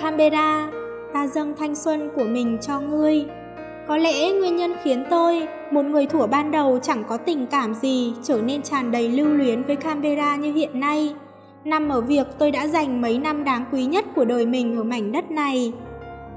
[0.00, 0.70] Canberra,
[1.12, 3.24] ta dâng thanh xuân của mình cho ngươi.
[3.88, 7.74] Có lẽ nguyên nhân khiến tôi, một người thủa ban đầu chẳng có tình cảm
[7.74, 11.14] gì, trở nên tràn đầy lưu luyến với Canberra như hiện nay.
[11.64, 14.84] Nằm ở việc tôi đã dành mấy năm đáng quý nhất của đời mình ở
[14.84, 15.72] mảnh đất này.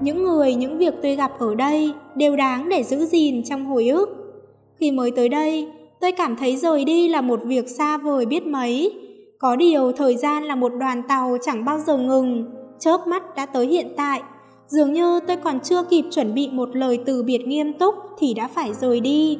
[0.02, 3.88] Những người, những việc tôi gặp ở đây đều đáng để giữ gìn trong hồi
[3.88, 4.10] ức.
[4.80, 8.48] Khi mới tới đây, tôi cảm thấy rời đi là một việc xa vời biết
[8.48, 8.94] mấy.
[9.40, 12.46] Có điều thời gian là một đoàn tàu chẳng bao giờ ngừng,
[12.80, 14.22] chớp mắt đã tới hiện tại.
[14.71, 18.34] Dường như tôi còn chưa kịp chuẩn bị một lời từ biệt nghiêm túc thì
[18.34, 19.39] đã phải rời đi.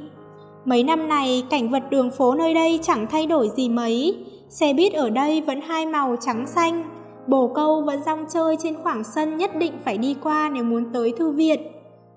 [0.66, 4.18] Mấy năm này, cảnh vật đường phố nơi đây chẳng thay đổi gì mấy.
[4.50, 6.84] Xe buýt ở đây vẫn hai màu trắng xanh,
[7.28, 10.86] Bồ câu vẫn rong chơi trên khoảng sân nhất định phải đi qua nếu muốn
[10.94, 11.60] tới thư viện.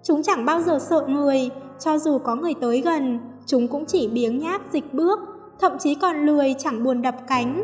[0.03, 1.51] Chúng chẳng bao giờ sợ người,
[1.81, 5.19] cho dù có người tới gần, chúng cũng chỉ biếng nhác dịch bước,
[5.61, 7.63] thậm chí còn lười chẳng buồn đập cánh.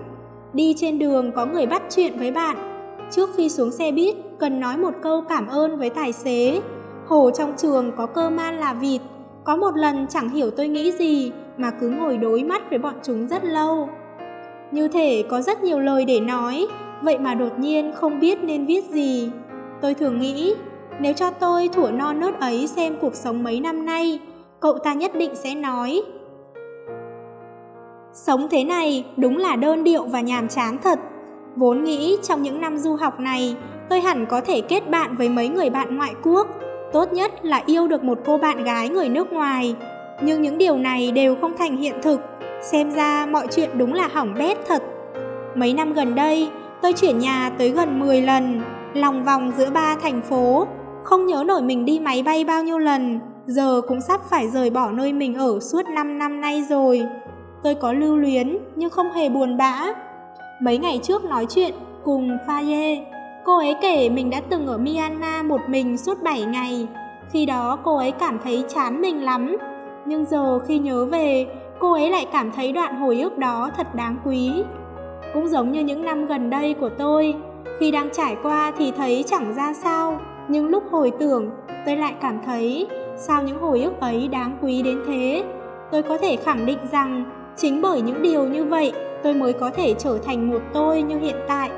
[0.52, 2.69] Đi trên đường có người bắt chuyện với bạn.
[3.10, 6.60] Trước khi xuống xe buýt, cần nói một câu cảm ơn với tài xế.
[7.06, 9.00] Hồ trong trường có cơ man là vịt.
[9.44, 12.94] Có một lần chẳng hiểu tôi nghĩ gì mà cứ ngồi đối mắt với bọn
[13.02, 13.88] chúng rất lâu.
[14.70, 16.66] Như thể có rất nhiều lời để nói,
[17.02, 19.30] vậy mà đột nhiên không biết nên viết gì.
[19.80, 20.54] Tôi thường nghĩ,
[21.00, 24.20] nếu cho tôi thủa non nớt ấy xem cuộc sống mấy năm nay,
[24.60, 26.02] cậu ta nhất định sẽ nói.
[28.12, 30.98] Sống thế này đúng là đơn điệu và nhàm chán thật.
[31.56, 33.56] Vốn nghĩ trong những năm du học này,
[33.88, 36.46] tôi hẳn có thể kết bạn với mấy người bạn ngoại quốc.
[36.92, 39.74] Tốt nhất là yêu được một cô bạn gái người nước ngoài.
[40.22, 42.20] Nhưng những điều này đều không thành hiện thực.
[42.62, 44.82] Xem ra mọi chuyện đúng là hỏng bét thật.
[45.54, 46.50] Mấy năm gần đây,
[46.82, 48.60] Tôi chuyển nhà tới gần 10 lần,
[48.94, 50.66] lòng vòng giữa ba thành phố,
[51.04, 54.70] không nhớ nổi mình đi máy bay bao nhiêu lần, giờ cũng sắp phải rời
[54.70, 57.02] bỏ nơi mình ở suốt 5 năm nay rồi.
[57.62, 59.86] Tôi có lưu luyến nhưng không hề buồn bã.
[60.62, 63.04] Mấy ngày trước nói chuyện cùng Faye,
[63.44, 66.86] Cô ấy kể mình đã từng ở Myanmar một mình suốt 7 ngày.
[67.32, 69.56] Khi đó cô ấy cảm thấy chán mình lắm.
[70.06, 71.46] Nhưng giờ khi nhớ về,
[71.78, 74.64] cô ấy lại cảm thấy đoạn hồi ức đó thật đáng quý.
[75.34, 77.34] Cũng giống như những năm gần đây của tôi,
[77.80, 81.50] khi đang trải qua thì thấy chẳng ra sao, nhưng lúc hồi tưởng,
[81.86, 85.44] tôi lại cảm thấy sao những hồi ức ấy đáng quý đến thế.
[85.92, 87.24] Tôi có thể khẳng định rằng
[87.56, 91.18] chính bởi những điều như vậy, tôi mới có thể trở thành một tôi như
[91.18, 91.70] hiện tại.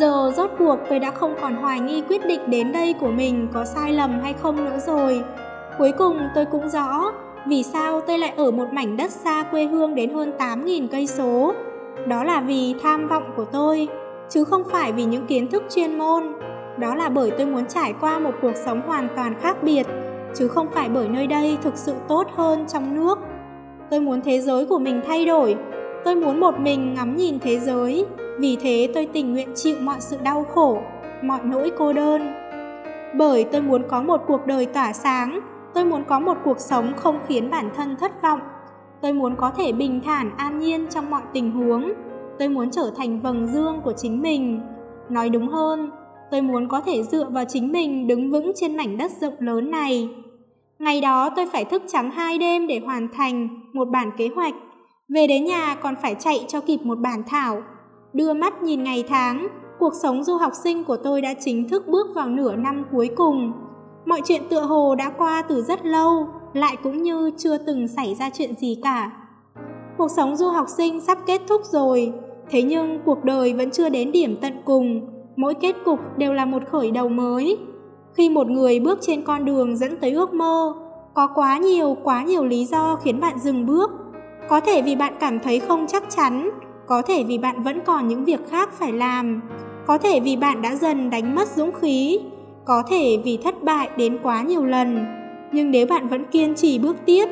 [0.00, 3.48] Giờ rốt cuộc tôi đã không còn hoài nghi quyết định đến đây của mình
[3.52, 5.24] có sai lầm hay không nữa rồi.
[5.78, 7.12] Cuối cùng tôi cũng rõ
[7.46, 11.06] vì sao tôi lại ở một mảnh đất xa quê hương đến hơn 8.000 cây
[11.06, 11.54] số.
[12.06, 13.88] Đó là vì tham vọng của tôi,
[14.28, 16.22] chứ không phải vì những kiến thức chuyên môn.
[16.78, 19.86] Đó là bởi tôi muốn trải qua một cuộc sống hoàn toàn khác biệt,
[20.34, 23.18] chứ không phải bởi nơi đây thực sự tốt hơn trong nước.
[23.90, 25.56] Tôi muốn thế giới của mình thay đổi,
[26.04, 28.06] tôi muốn một mình ngắm nhìn thế giới,
[28.38, 30.78] vì thế tôi tình nguyện chịu mọi sự đau khổ,
[31.22, 32.32] mọi nỗi cô đơn.
[33.16, 35.40] Bởi tôi muốn có một cuộc đời tỏa sáng,
[35.74, 38.40] tôi muốn có một cuộc sống không khiến bản thân thất vọng.
[39.02, 41.92] Tôi muốn có thể bình thản an nhiên trong mọi tình huống.
[42.38, 44.60] Tôi muốn trở thành vầng dương của chính mình.
[45.08, 45.90] Nói đúng hơn,
[46.30, 49.70] tôi muốn có thể dựa vào chính mình đứng vững trên mảnh đất rộng lớn
[49.70, 50.08] này.
[50.78, 54.54] Ngày đó tôi phải thức trắng hai đêm để hoàn thành một bản kế hoạch.
[55.08, 57.62] Về đến nhà còn phải chạy cho kịp một bản thảo.
[58.12, 61.86] Đưa mắt nhìn ngày tháng, cuộc sống du học sinh của tôi đã chính thức
[61.86, 63.52] bước vào nửa năm cuối cùng.
[64.06, 68.14] Mọi chuyện tựa hồ đã qua từ rất lâu, lại cũng như chưa từng xảy
[68.14, 69.10] ra chuyện gì cả.
[69.98, 72.12] Cuộc sống du học sinh sắp kết thúc rồi,
[72.50, 75.00] thế nhưng cuộc đời vẫn chưa đến điểm tận cùng,
[75.36, 77.58] mỗi kết cục đều là một khởi đầu mới.
[78.14, 80.74] Khi một người bước trên con đường dẫn tới ước mơ,
[81.14, 83.90] có quá nhiều quá nhiều lý do khiến bạn dừng bước.
[84.48, 86.50] Có thể vì bạn cảm thấy không chắc chắn,
[86.86, 89.40] có thể vì bạn vẫn còn những việc khác phải làm,
[89.86, 92.20] có thể vì bạn đã dần đánh mất dũng khí,
[92.64, 95.06] có thể vì thất bại đến quá nhiều lần.
[95.52, 97.26] Nhưng nếu bạn vẫn kiên trì bước tiếp,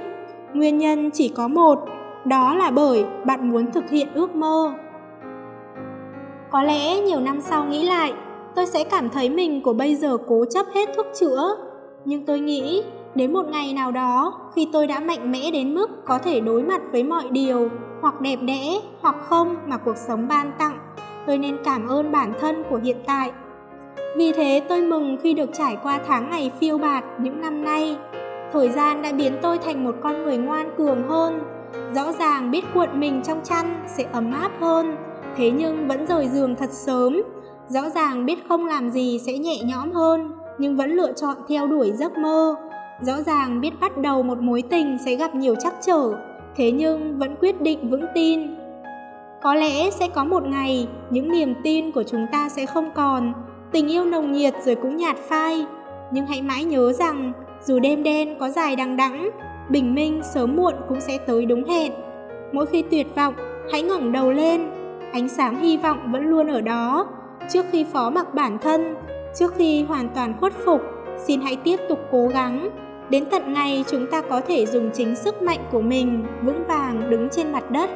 [0.55, 1.79] nguyên nhân chỉ có một,
[2.25, 4.75] đó là bởi bạn muốn thực hiện ước mơ.
[6.51, 8.12] Có lẽ nhiều năm sau nghĩ lại,
[8.55, 11.57] tôi sẽ cảm thấy mình của bây giờ cố chấp hết thuốc chữa.
[12.05, 12.83] Nhưng tôi nghĩ,
[13.14, 16.62] đến một ngày nào đó, khi tôi đã mạnh mẽ đến mức có thể đối
[16.62, 17.68] mặt với mọi điều,
[18.01, 20.79] hoặc đẹp đẽ, hoặc không mà cuộc sống ban tặng,
[21.27, 23.33] tôi nên cảm ơn bản thân của hiện tại.
[24.16, 27.96] Vì thế tôi mừng khi được trải qua tháng ngày phiêu bạt những năm nay.
[28.53, 31.40] Thời gian đã biến tôi thành một con người ngoan cường hơn,
[31.94, 34.96] rõ ràng biết cuộn mình trong chăn sẽ ấm áp hơn,
[35.37, 37.23] thế nhưng vẫn rời giường thật sớm,
[37.68, 41.66] rõ ràng biết không làm gì sẽ nhẹ nhõm hơn, nhưng vẫn lựa chọn theo
[41.66, 42.57] đuổi giấc mơ.
[43.02, 46.12] Rõ ràng biết bắt đầu một mối tình sẽ gặp nhiều trắc trở,
[46.56, 48.56] thế nhưng vẫn quyết định vững tin.
[49.42, 53.32] Có lẽ sẽ có một ngày, những niềm tin của chúng ta sẽ không còn,
[53.72, 55.66] tình yêu nồng nhiệt rồi cũng nhạt phai.
[56.12, 57.32] Nhưng hãy mãi nhớ rằng,
[57.64, 59.30] dù đêm đen có dài đằng đẵng,
[59.68, 61.92] bình minh sớm muộn cũng sẽ tới đúng hẹn.
[62.52, 63.34] Mỗi khi tuyệt vọng,
[63.72, 64.70] hãy ngẩng đầu lên,
[65.12, 67.06] ánh sáng hy vọng vẫn luôn ở đó.
[67.52, 68.94] Trước khi phó mặc bản thân,
[69.38, 70.80] trước khi hoàn toàn khuất phục,
[71.26, 72.70] xin hãy tiếp tục cố gắng.
[73.11, 77.11] Đến tận ngày chúng ta có thể dùng chính sức mạnh của mình vững vàng
[77.11, 77.90] đứng trên mặt đất.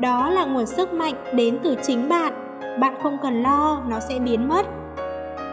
[0.00, 2.32] Đó là nguồn sức mạnh đến từ chính bạn.
[2.80, 4.66] Bạn không cần lo, nó sẽ biến mất.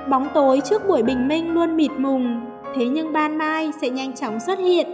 [0.10, 4.15] Bóng tối trước buổi bình minh luôn mịt mùng, thế nhưng ban mai sẽ nhanh
[4.15, 4.88] chóng xuất hiện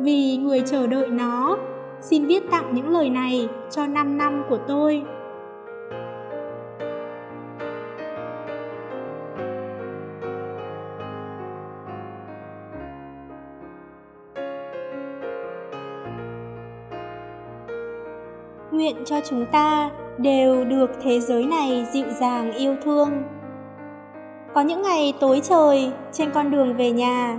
[0.00, 1.56] vì người chờ đợi nó.
[2.00, 5.02] Xin viết tặng những lời này cho 5 năm của tôi.
[18.70, 23.10] Nguyện cho chúng ta đều được thế giới này dịu dàng yêu thương.
[24.54, 27.38] Có những ngày tối trời, trên con đường về nhà,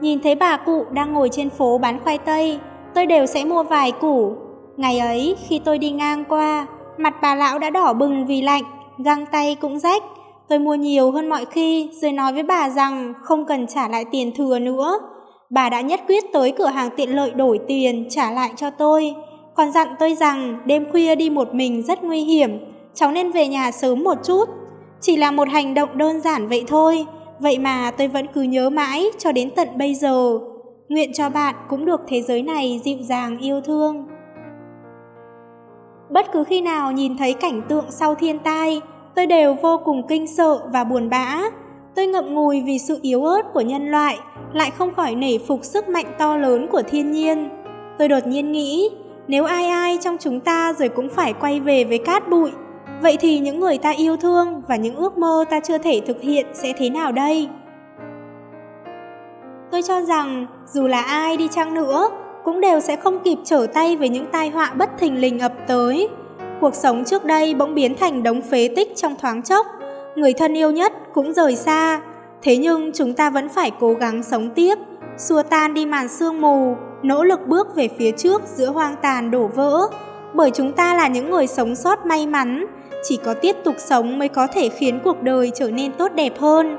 [0.00, 2.58] nhìn thấy bà cụ đang ngồi trên phố bán khoai tây,
[2.94, 4.36] tôi đều sẽ mua vài củ.
[4.76, 6.66] Ngày ấy, khi tôi đi ngang qua,
[6.98, 8.64] mặt bà lão đã đỏ bừng vì lạnh,
[9.04, 10.02] găng tay cũng rách.
[10.48, 14.04] Tôi mua nhiều hơn mọi khi, rồi nói với bà rằng không cần trả lại
[14.10, 14.98] tiền thừa nữa.
[15.50, 19.14] Bà đã nhất quyết tới cửa hàng tiện lợi đổi tiền trả lại cho tôi.
[19.54, 22.58] Còn dặn tôi rằng đêm khuya đi một mình rất nguy hiểm,
[22.94, 24.48] cháu nên về nhà sớm một chút.
[25.00, 27.06] Chỉ là một hành động đơn giản vậy thôi,
[27.40, 30.38] vậy mà tôi vẫn cứ nhớ mãi cho đến tận bây giờ.
[30.88, 34.06] Nguyện cho bạn cũng được thế giới này dịu dàng yêu thương.
[36.10, 38.80] Bất cứ khi nào nhìn thấy cảnh tượng sau thiên tai,
[39.14, 41.42] tôi đều vô cùng kinh sợ và buồn bã.
[41.94, 44.18] Tôi ngậm ngùi vì sự yếu ớt của nhân loại,
[44.52, 47.48] lại không khỏi nể phục sức mạnh to lớn của thiên nhiên.
[47.98, 48.90] Tôi đột nhiên nghĩ,
[49.28, 52.50] nếu ai ai trong chúng ta rồi cũng phải quay về với cát bụi,
[53.02, 56.20] Vậy thì những người ta yêu thương và những ước mơ ta chưa thể thực
[56.20, 57.48] hiện sẽ thế nào đây?
[59.70, 62.08] Tôi cho rằng dù là ai đi chăng nữa
[62.44, 65.52] cũng đều sẽ không kịp trở tay với những tai họa bất thình lình ập
[65.66, 66.08] tới.
[66.60, 69.66] Cuộc sống trước đây bỗng biến thành đống phế tích trong thoáng chốc,
[70.16, 72.00] người thân yêu nhất cũng rời xa.
[72.42, 74.78] Thế nhưng chúng ta vẫn phải cố gắng sống tiếp,
[75.18, 79.30] xua tan đi màn sương mù, nỗ lực bước về phía trước giữa hoang tàn
[79.30, 79.80] đổ vỡ.
[80.34, 82.66] Bởi chúng ta là những người sống sót may mắn,
[83.02, 86.32] chỉ có tiếp tục sống mới có thể khiến cuộc đời trở nên tốt đẹp
[86.38, 86.76] hơn.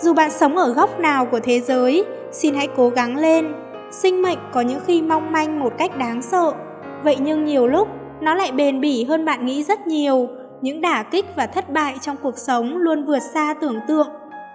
[0.00, 3.54] Dù bạn sống ở góc nào của thế giới, xin hãy cố gắng lên.
[3.90, 6.52] Sinh mệnh có những khi mong manh một cách đáng sợ,
[7.04, 7.88] vậy nhưng nhiều lúc
[8.20, 10.28] nó lại bền bỉ hơn bạn nghĩ rất nhiều.
[10.60, 14.08] Những đả kích và thất bại trong cuộc sống luôn vượt xa tưởng tượng.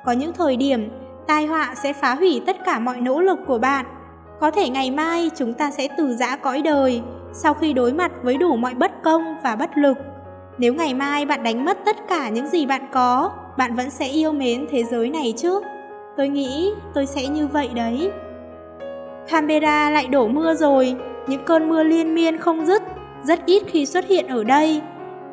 [0.06, 0.90] Có những thời điểm,
[1.28, 3.86] tai họa sẽ phá hủy tất cả mọi nỗ lực của bạn.
[4.44, 7.02] Có thể ngày mai chúng ta sẽ từ giã cõi đời
[7.34, 9.98] sau khi đối mặt với đủ mọi bất công và bất lực.
[10.58, 14.08] Nếu ngày mai bạn đánh mất tất cả những gì bạn có, bạn vẫn sẽ
[14.08, 15.62] yêu mến thế giới này chứ?
[16.18, 18.12] Tôi nghĩ tôi sẽ như vậy đấy.
[19.30, 20.96] Canberra lại đổ mưa rồi,
[21.28, 22.84] những cơn mưa liên miên không dứt,
[23.24, 24.82] rất ít khi xuất hiện ở đây.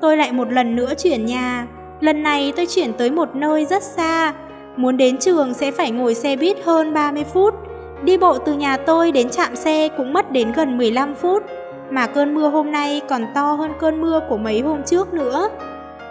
[0.01, 1.67] Tôi lại một lần nữa chuyển nhà,
[2.01, 4.35] lần này tôi chuyển tới một nơi rất xa,
[4.77, 7.55] muốn đến trường sẽ phải ngồi xe buýt hơn 30 phút,
[8.05, 11.43] đi bộ từ nhà tôi đến trạm xe cũng mất đến gần 15 phút,
[11.91, 15.49] mà cơn mưa hôm nay còn to hơn cơn mưa của mấy hôm trước nữa.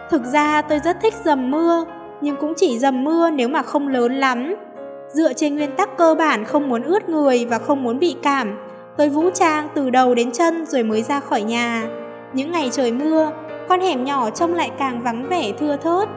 [0.10, 1.86] Thực ra tôi rất thích dầm mưa,
[2.21, 4.56] nhưng cũng chỉ dầm mưa nếu mà không lớn lắm.
[5.10, 8.58] Dựa trên nguyên tắc cơ bản không muốn ướt người và không muốn bị cảm,
[8.97, 11.88] tôi vũ trang từ đầu đến chân rồi mới ra khỏi nhà.
[12.34, 13.32] Những ngày trời mưa,
[13.69, 16.10] con hẻm nhỏ trông lại càng vắng vẻ thưa thớt.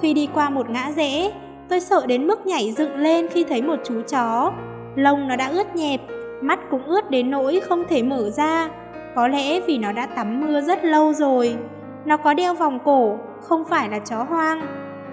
[0.00, 1.32] Khi đi qua một ngã rẽ,
[1.68, 4.52] tôi sợ đến mức nhảy dựng lên khi thấy một chú chó.
[4.98, 6.00] Lông nó đã ướt nhẹp,
[6.40, 8.70] mắt cũng ướt đến nỗi không thể mở ra.
[9.14, 11.56] Có lẽ vì nó đã tắm mưa rất lâu rồi.
[12.04, 14.60] Nó có đeo vòng cổ, không phải là chó hoang.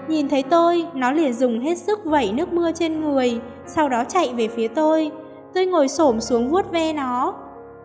[0.08, 4.04] Nhìn thấy tôi, nó liền dùng hết sức vẩy nước mưa trên người, sau đó
[4.08, 5.10] chạy về phía tôi.
[5.54, 7.34] Tôi ngồi xổm xuống vuốt ve nó,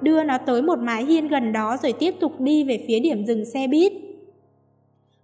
[0.01, 3.25] đưa nó tới một mái hiên gần đó rồi tiếp tục đi về phía điểm
[3.25, 3.93] dừng xe buýt.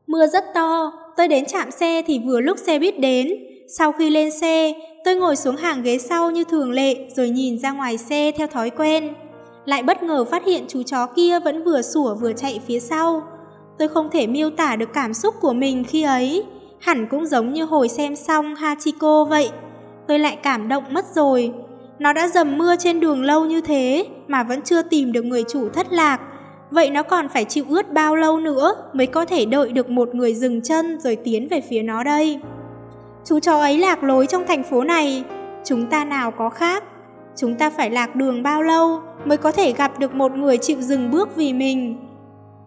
[0.08, 3.28] Mưa rất to, tôi đến trạm xe thì vừa lúc xe buýt đến.
[3.70, 7.60] Sau khi lên xe, tôi ngồi xuống hàng ghế sau như thường lệ rồi nhìn
[7.60, 9.14] ra ngoài xe theo thói quen.
[9.66, 13.24] Lại bất ngờ phát hiện chú chó kia vẫn vừa sủa vừa chạy phía sau.
[13.80, 16.44] Tôi không thể miêu tả được cảm xúc của mình khi ấy
[16.80, 19.50] hẳn cũng giống như hồi xem xong Hachiko vậy.
[20.08, 21.54] Tôi lại cảm động mất rồi.
[22.00, 25.44] Nó đã dầm mưa trên đường lâu như thế mà vẫn chưa tìm được người
[25.50, 26.22] chủ thất lạc.
[26.72, 30.16] Vậy nó còn phải chịu ướt bao lâu nữa mới có thể đợi được một
[30.16, 32.40] người dừng chân rồi tiến về phía nó đây.
[33.30, 35.24] Chú chó ấy lạc lối trong thành phố này,
[35.64, 36.84] chúng ta nào có khác.
[37.36, 40.82] Chúng ta phải lạc đường bao lâu mới có thể gặp được một người chịu
[40.82, 41.98] dừng bước vì mình.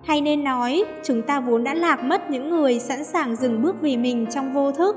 [0.05, 3.77] Hay nên nói, chúng ta vốn đã lạc mất những người sẵn sàng dừng bước
[3.81, 4.97] vì mình trong vô thức.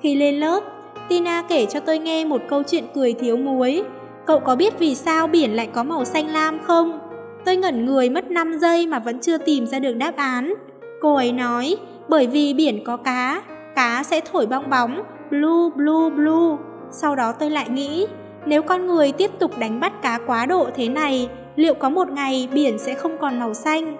[0.00, 0.62] Khi lên lớp,
[1.08, 3.82] Tina kể cho tôi nghe một câu chuyện cười thiếu muối.
[4.26, 6.98] Cậu có biết vì sao biển lại có màu xanh lam không?
[7.44, 10.54] Tôi ngẩn người mất 5 giây mà vẫn chưa tìm ra được đáp án.
[11.00, 11.76] Cô ấy nói,
[12.08, 13.42] bởi vì biển có cá,
[13.80, 16.56] cá sẽ thổi bong bóng, blue, blue, blue.
[16.90, 18.06] Sau đó tôi lại nghĩ,
[18.46, 22.08] nếu con người tiếp tục đánh bắt cá quá độ thế này, liệu có một
[22.10, 23.96] ngày biển sẽ không còn màu xanh?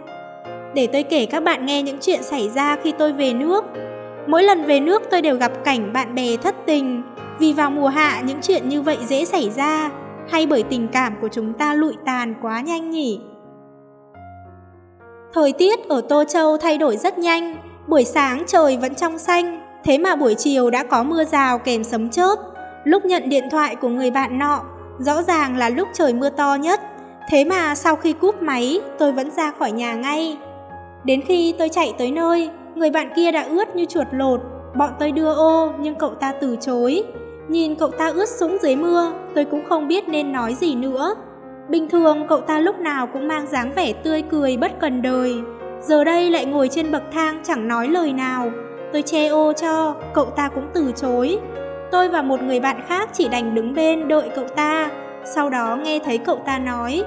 [0.75, 3.65] Để tôi kể các bạn nghe những chuyện xảy ra khi tôi về nước.
[4.27, 7.03] Mỗi lần về nước tôi đều gặp cảnh bạn bè thất tình,
[7.39, 9.91] vì vào mùa hạ những chuyện như vậy dễ xảy ra,
[10.31, 13.21] hay bởi tình cảm của chúng ta lụi tàn quá nhanh nhỉ?
[15.33, 17.57] Thời tiết ở Tô Châu thay đổi rất nhanh,
[17.89, 21.85] buổi sáng trời vẫn trong xanh, thế mà buổi chiều đã có mưa rào kèm
[21.85, 22.37] sấm chớp.
[22.85, 24.63] Lúc nhận điện thoại của người bạn nọ,
[24.99, 26.81] rõ ràng là lúc trời mưa to nhất,
[27.29, 30.39] thế mà sau khi cúp máy tôi vẫn ra khỏi nhà ngay.
[31.05, 34.41] Đến khi tôi chạy tới nơi, người bạn kia đã ướt như chuột lột,
[34.77, 37.05] bọn tôi đưa ô nhưng cậu ta từ chối.
[37.49, 41.15] Nhìn cậu ta ướt sũng dưới mưa, tôi cũng không biết nên nói gì nữa.
[41.69, 45.35] Bình thường cậu ta lúc nào cũng mang dáng vẻ tươi cười bất cần đời.
[45.83, 48.51] Giờ đây lại ngồi trên bậc thang chẳng nói lời nào.
[48.93, 51.39] Tôi che ô cho, cậu ta cũng từ chối.
[51.91, 54.91] Tôi và một người bạn khác chỉ đành đứng bên đợi cậu ta.
[55.25, 57.05] Sau đó nghe thấy cậu ta nói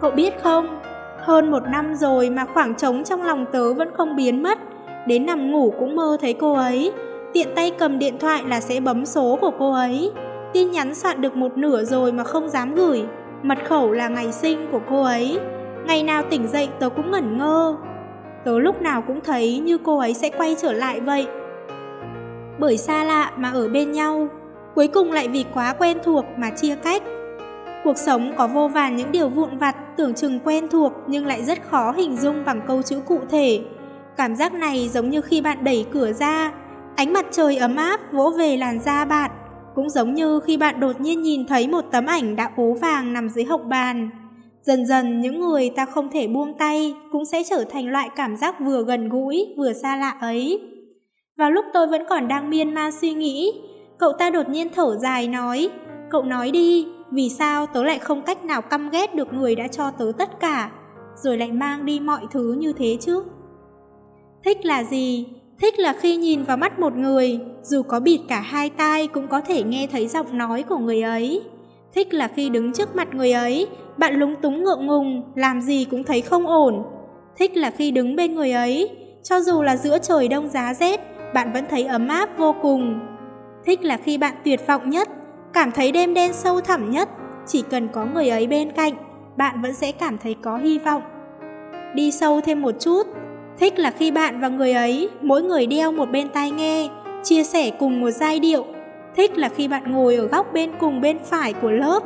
[0.00, 0.80] Cậu biết không,
[1.18, 4.58] hơn một năm rồi mà khoảng trống trong lòng tớ vẫn không biến mất.
[5.06, 6.92] Đến nằm ngủ cũng mơ thấy cô ấy.
[7.32, 10.12] Tiện tay cầm điện thoại là sẽ bấm số của cô ấy.
[10.52, 13.04] Tin nhắn soạn được một nửa rồi mà không dám gửi.
[13.42, 15.38] Mật khẩu là ngày sinh của cô ấy.
[15.86, 17.76] Ngày nào tỉnh dậy tớ cũng ngẩn ngơ.
[18.44, 21.26] Tớ lúc nào cũng thấy như cô ấy sẽ quay trở lại vậy.
[22.58, 24.28] Bởi xa lạ mà ở bên nhau,
[24.74, 27.02] cuối cùng lại vì quá quen thuộc mà chia cách.
[27.84, 31.42] Cuộc sống có vô vàn những điều vụn vặt tưởng chừng quen thuộc nhưng lại
[31.44, 33.60] rất khó hình dung bằng câu chữ cụ thể.
[34.16, 36.52] Cảm giác này giống như khi bạn đẩy cửa ra,
[36.96, 39.30] ánh mặt trời ấm áp vỗ về làn da bạn,
[39.74, 43.12] cũng giống như khi bạn đột nhiên nhìn thấy một tấm ảnh đã ố vàng
[43.12, 44.10] nằm dưới hộc bàn.
[44.62, 48.36] Dần dần những người ta không thể buông tay cũng sẽ trở thành loại cảm
[48.36, 50.60] giác vừa gần gũi vừa xa lạ ấy.
[51.36, 53.52] Vào lúc tôi vẫn còn đang miên man suy nghĩ,
[53.98, 55.70] cậu ta đột nhiên thở dài nói,
[56.10, 59.68] cậu nói đi, vì sao tớ lại không cách nào căm ghét được người đã
[59.68, 60.70] cho tớ tất cả,
[61.16, 63.22] rồi lại mang đi mọi thứ như thế chứ?
[64.44, 65.26] Thích là gì?
[65.60, 69.28] Thích là khi nhìn vào mắt một người, dù có bịt cả hai tai cũng
[69.28, 71.42] có thể nghe thấy giọng nói của người ấy.
[71.94, 73.66] Thích là khi đứng trước mặt người ấy,
[73.96, 76.82] bạn lúng túng ngượng ngùng, làm gì cũng thấy không ổn.
[77.36, 78.90] Thích là khi đứng bên người ấy,
[79.22, 81.00] cho dù là giữa trời đông giá rét,
[81.34, 83.00] bạn vẫn thấy ấm áp vô cùng.
[83.64, 85.08] Thích là khi bạn tuyệt vọng nhất,
[85.52, 87.08] cảm thấy đêm đen sâu thẳm nhất,
[87.46, 88.92] chỉ cần có người ấy bên cạnh,
[89.36, 91.02] bạn vẫn sẽ cảm thấy có hy vọng.
[91.94, 93.06] Đi sâu thêm một chút,
[93.58, 96.88] thích là khi bạn và người ấy, mỗi người đeo một bên tai nghe,
[97.22, 98.64] chia sẻ cùng một giai điệu.
[99.16, 102.02] Thích là khi bạn ngồi ở góc bên cùng bên phải của lớp,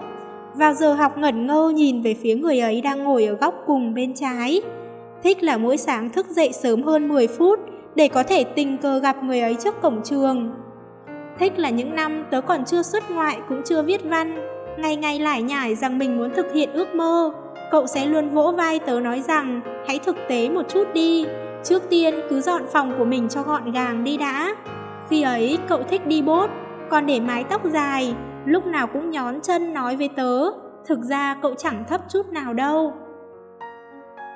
[0.56, 3.94] vào giờ học ngẩn ngơ nhìn về phía người ấy đang ngồi ở góc cùng
[3.94, 4.62] bên trái.
[5.22, 7.60] Thích là mỗi sáng thức dậy sớm hơn 10 phút
[7.94, 10.50] để có thể tình cờ gặp người ấy trước cổng trường.
[11.38, 14.36] Thích là những năm tớ còn chưa xuất ngoại cũng chưa viết văn,
[14.78, 17.32] ngày ngày lải nhải rằng mình muốn thực hiện ước mơ.
[17.70, 21.26] Cậu sẽ luôn vỗ vai tớ nói rằng hãy thực tế một chút đi,
[21.64, 24.54] trước tiên cứ dọn phòng của mình cho gọn gàng đi đã.
[25.10, 26.50] Khi ấy cậu thích đi bốt,
[26.90, 28.14] còn để mái tóc dài,
[28.46, 30.50] lúc nào cũng nhón chân nói với tớ,
[30.86, 32.92] thực ra cậu chẳng thấp chút nào đâu.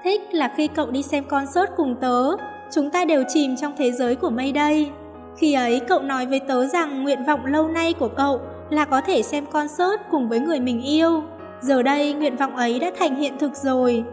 [0.04, 2.36] Thích là khi cậu đi xem concert cùng tớ,
[2.72, 4.90] chúng ta đều chìm trong thế giới của mây đây.
[5.36, 8.40] Khi ấy cậu nói với tớ rằng nguyện vọng lâu nay của cậu
[8.70, 11.22] là có thể xem concert cùng với người mình yêu.
[11.60, 14.04] Giờ đây nguyện vọng ấy đã thành hiện thực rồi.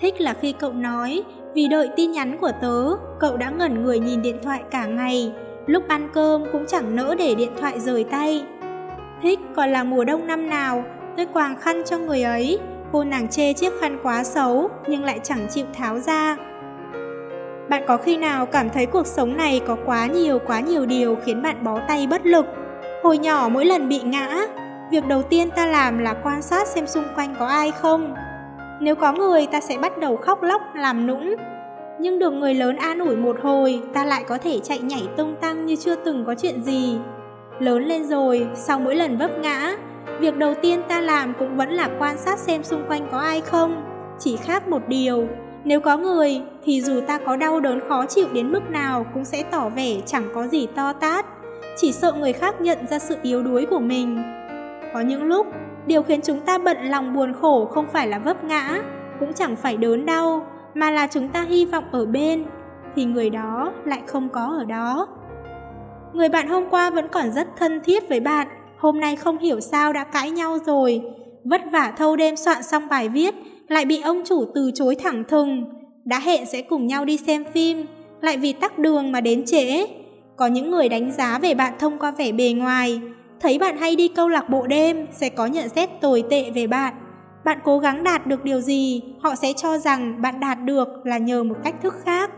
[0.00, 1.22] Thích là khi cậu nói,
[1.54, 5.32] vì đợi tin nhắn của tớ, cậu đã ngẩn người nhìn điện thoại cả ngày,
[5.66, 8.42] lúc ăn cơm cũng chẳng nỡ để điện thoại rời tay.
[9.22, 10.84] Thích còn là mùa đông năm nào,
[11.16, 12.58] tôi quàng khăn cho người ấy,
[12.92, 16.36] cô nàng chê chiếc khăn quá xấu nhưng lại chẳng chịu tháo ra.
[17.68, 21.16] Bạn có khi nào cảm thấy cuộc sống này có quá nhiều quá nhiều điều
[21.24, 22.46] khiến bạn bó tay bất lực?
[23.02, 24.46] Hồi nhỏ mỗi lần bị ngã,
[24.90, 28.14] việc đầu tiên ta làm là quan sát xem xung quanh có ai không.
[28.80, 31.34] Nếu có người ta sẽ bắt đầu khóc lóc làm nũng.
[31.98, 35.34] Nhưng được người lớn an ủi một hồi, ta lại có thể chạy nhảy tung
[35.40, 36.98] tăng như chưa từng có chuyện gì.
[37.60, 39.76] Lớn lên rồi, sau mỗi lần vấp ngã,
[40.20, 43.40] việc đầu tiên ta làm cũng vẫn là quan sát xem xung quanh có ai
[43.40, 43.84] không.
[44.18, 45.28] Chỉ khác một điều,
[45.64, 49.24] nếu có người thì dù ta có đau đớn khó chịu đến mức nào cũng
[49.24, 51.26] sẽ tỏ vẻ chẳng có gì to tát,
[51.76, 54.22] chỉ sợ người khác nhận ra sự yếu đuối của mình.
[54.94, 55.46] Có những lúc,
[55.86, 58.82] điều khiến chúng ta bận lòng buồn khổ không phải là vấp ngã,
[59.20, 62.44] cũng chẳng phải đớn đau, mà là chúng ta hy vọng ở bên,
[62.96, 65.06] thì người đó lại không có ở đó.
[66.14, 68.48] Người bạn hôm qua vẫn còn rất thân thiết với bạn,
[68.78, 71.02] hôm nay không hiểu sao đã cãi nhau rồi.
[71.44, 73.34] Vất vả thâu đêm soạn xong bài viết,
[73.68, 75.64] lại bị ông chủ từ chối thẳng thừng.
[76.04, 77.86] Đã hẹn sẽ cùng nhau đi xem phim,
[78.20, 79.86] lại vì tắc đường mà đến trễ.
[80.36, 83.00] Có những người đánh giá về bạn thông qua vẻ bề ngoài,
[83.40, 86.66] thấy bạn hay đi câu lạc bộ đêm sẽ có nhận xét tồi tệ về
[86.66, 86.94] bạn.
[87.44, 91.18] Bạn cố gắng đạt được điều gì, họ sẽ cho rằng bạn đạt được là
[91.18, 92.30] nhờ một cách thức khác.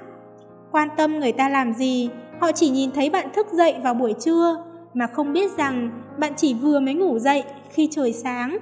[0.72, 2.10] Quan tâm người ta làm gì,
[2.43, 4.57] họ chỉ nhìn thấy bạn thức dậy vào buổi trưa,
[4.95, 8.59] mà không biết rằng bạn chỉ vừa mới ngủ dậy khi trời sáng.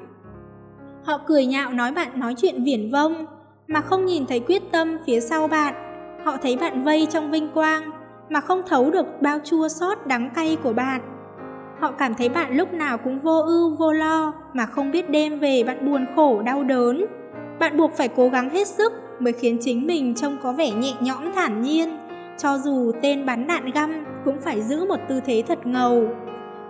[1.05, 3.27] Họ cười nhạo nói bạn nói chuyện viển vông,
[3.67, 5.75] mà không nhìn thấy quyết tâm phía sau bạn.
[6.25, 7.91] Họ thấy bạn vây trong vinh quang,
[8.29, 11.01] mà không thấu được bao chua xót đắng cay của bạn.
[11.81, 15.39] Họ cảm thấy bạn lúc nào cũng vô ưu vô lo, mà không biết đêm
[15.39, 17.07] về bạn buồn khổ đau đớn.
[17.61, 20.93] Bạn buộc phải cố gắng hết sức mới khiến chính mình trông có vẻ nhẹ
[21.01, 21.89] nhõm thản nhiên,
[22.43, 26.09] cho dù tên bắn đạn găm cũng phải giữ một tư thế thật ngầu.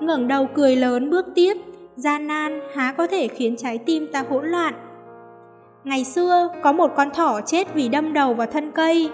[0.01, 1.55] ngẩng đầu cười lớn bước tiếp,
[1.97, 4.75] gian nan há có thể khiến trái tim ta hỗn loạn.
[5.85, 9.11] Ngày xưa, có một con thỏ chết vì đâm đầu vào thân cây.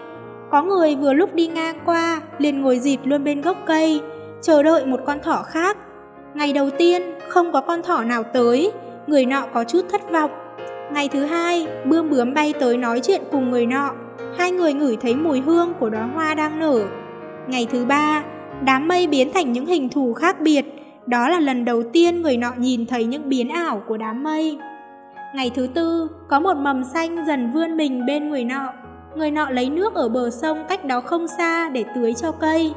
[0.50, 4.00] Có người vừa lúc đi ngang qua, liền ngồi dịt luôn bên gốc cây,
[4.42, 5.76] chờ đợi một con thỏ khác.
[6.34, 8.72] Ngày đầu tiên, không có con thỏ nào tới,
[9.06, 10.30] người nọ có chút thất vọng.
[10.92, 13.90] Ngày thứ hai, bươm bướm bay tới nói chuyện cùng người nọ.
[14.38, 16.80] Hai người ngửi thấy mùi hương của đóa hoa đang nở.
[17.48, 18.24] Ngày thứ ba,
[18.64, 20.64] đám mây biến thành những hình thù khác biệt,
[21.06, 24.58] đó là lần đầu tiên người nọ nhìn thấy những biến ảo của đám mây.
[25.34, 28.72] Ngày thứ tư, có một mầm xanh dần vươn mình bên người nọ.
[29.16, 32.72] Người nọ lấy nước ở bờ sông cách đó không xa để tưới cho cây.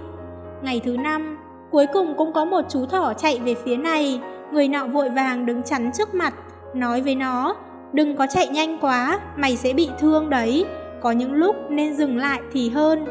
[0.61, 1.37] Ngày thứ năm,
[1.71, 4.21] cuối cùng cũng có một chú thỏ chạy về phía này.
[4.51, 6.33] Người nọ vội vàng đứng chắn trước mặt,
[6.73, 7.55] nói với nó,
[7.93, 10.65] đừng có chạy nhanh quá, mày sẽ bị thương đấy.
[11.01, 13.05] Có những lúc nên dừng lại thì hơn.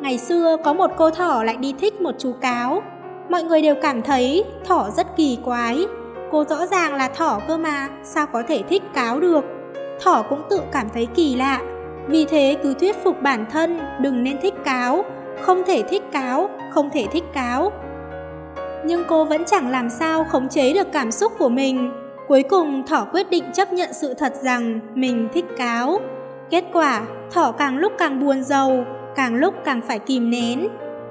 [0.00, 2.82] Ngày xưa có một cô thỏ lại đi thích một chú cáo.
[3.28, 5.86] Mọi người đều cảm thấy thỏ rất kỳ quái.
[6.30, 9.44] Cô rõ ràng là thỏ cơ mà, sao có thể thích cáo được?
[10.00, 11.60] Thỏ cũng tự cảm thấy kỳ lạ.
[12.06, 15.04] Vì thế cứ thuyết phục bản thân đừng nên thích cáo,
[15.40, 17.72] không thể thích cáo, không thể thích cáo.
[18.84, 21.92] Nhưng cô vẫn chẳng làm sao khống chế được cảm xúc của mình.
[22.28, 26.00] Cuối cùng thỏ quyết định chấp nhận sự thật rằng mình thích cáo.
[26.50, 28.84] Kết quả, thỏ càng lúc càng buồn giàu,
[29.16, 30.68] càng lúc càng phải kìm nén.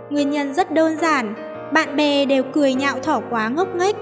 [0.09, 1.33] Nguyên nhân rất đơn giản,
[1.73, 3.95] bạn bè đều cười nhạo thỏ quá ngốc nghếch.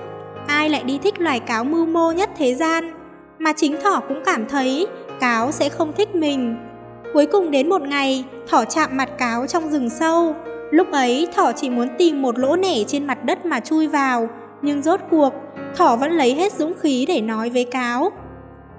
[0.48, 2.94] Ai lại đi thích loài cáo mưu mô nhất thế gian?
[3.40, 4.88] Mà chính thỏ cũng cảm thấy
[5.20, 6.58] cáo sẽ không thích mình.
[7.14, 10.36] Cuối cùng đến một ngày, thỏ chạm mặt cáo trong rừng sâu.
[10.72, 14.30] Lúc ấy, thỏ chỉ muốn tìm một lỗ nẻ trên mặt đất mà chui vào.
[14.62, 15.34] Nhưng rốt cuộc,
[15.76, 18.12] thỏ vẫn lấy hết dũng khí để nói với cáo.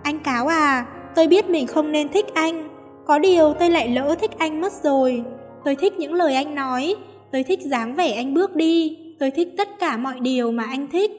[0.02, 0.86] Anh cáo à,
[1.18, 2.68] tôi biết mình không nên thích anh.
[3.06, 5.24] Có điều tôi lại lỡ thích anh mất rồi.
[5.64, 6.96] Tôi thích những lời anh nói,
[7.32, 10.86] tôi thích dáng vẻ anh bước đi, tôi thích tất cả mọi điều mà anh
[10.90, 11.10] thích.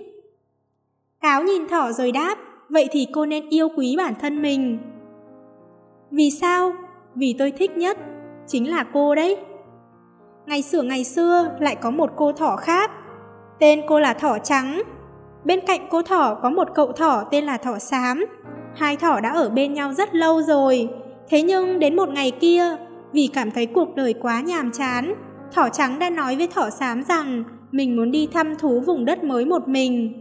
[1.22, 2.36] Cáo nhìn thỏ rồi đáp,
[2.70, 4.78] vậy thì cô nên yêu quý bản thân mình.
[6.12, 6.74] Vì sao?
[7.16, 7.98] Vì tôi thích nhất,
[8.48, 9.38] chính là cô đấy.
[10.46, 12.92] Ngày xưa ngày xưa lại có một cô thỏ khác,
[13.60, 14.82] tên cô là thỏ trắng.
[15.44, 18.26] Bên cạnh cô thỏ có một cậu thỏ tên là thỏ xám.
[18.80, 20.90] Hai thỏ đã ở bên nhau rất lâu rồi,
[21.30, 22.64] thế nhưng đến một ngày kia,
[23.14, 25.14] vì cảm thấy cuộc đời quá nhàm chán,
[25.54, 29.24] thỏ trắng đã nói với thỏ xám rằng mình muốn đi thăm thú vùng đất
[29.24, 30.14] mới một mình.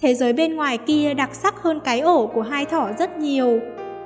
[0.00, 3.60] Thế giới bên ngoài kia đặc sắc hơn cái ổ của hai thỏ rất nhiều.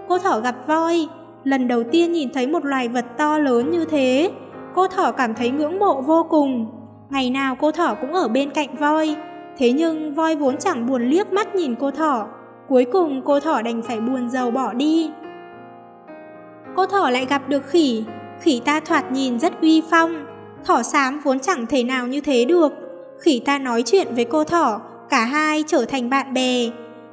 [0.08, 1.08] Cô thỏ gặp voi,
[1.44, 4.30] lần đầu tiên nhìn thấy một loài vật to lớn như thế.
[4.74, 6.66] Cô thỏ cảm thấy ngưỡng mộ vô cùng.
[7.10, 9.16] Ngày nào cô thỏ cũng ở bên cạnh voi.
[9.58, 12.26] Thế nhưng voi vốn chẳng buồn liếc mắt nhìn cô thỏ.
[12.72, 15.10] Cuối cùng cô thỏ đành phải buồn giàu bỏ đi.
[16.76, 18.04] Cô thỏ lại gặp được khỉ.
[18.40, 20.26] Khỉ ta thoạt nhìn rất uy phong.
[20.64, 22.72] Thỏ xám vốn chẳng thể nào như thế được.
[23.20, 26.70] Khỉ ta nói chuyện với cô thỏ cả hai trở thành bạn bè.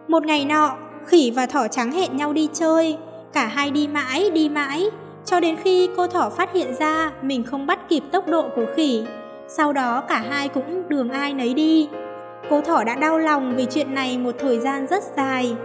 [0.07, 2.97] Một ngày nọ, khỉ và thỏ trắng hẹn nhau đi chơi,
[3.34, 4.86] cả hai đi mãi đi mãi,
[5.26, 8.66] cho đến khi cô thỏ phát hiện ra mình không bắt kịp tốc độ của
[8.76, 9.03] khỉ.
[9.47, 11.89] Sau đó cả hai cũng đường ai nấy đi.
[12.49, 15.55] Cô thỏ đã đau lòng vì chuyện này một thời gian rất dài.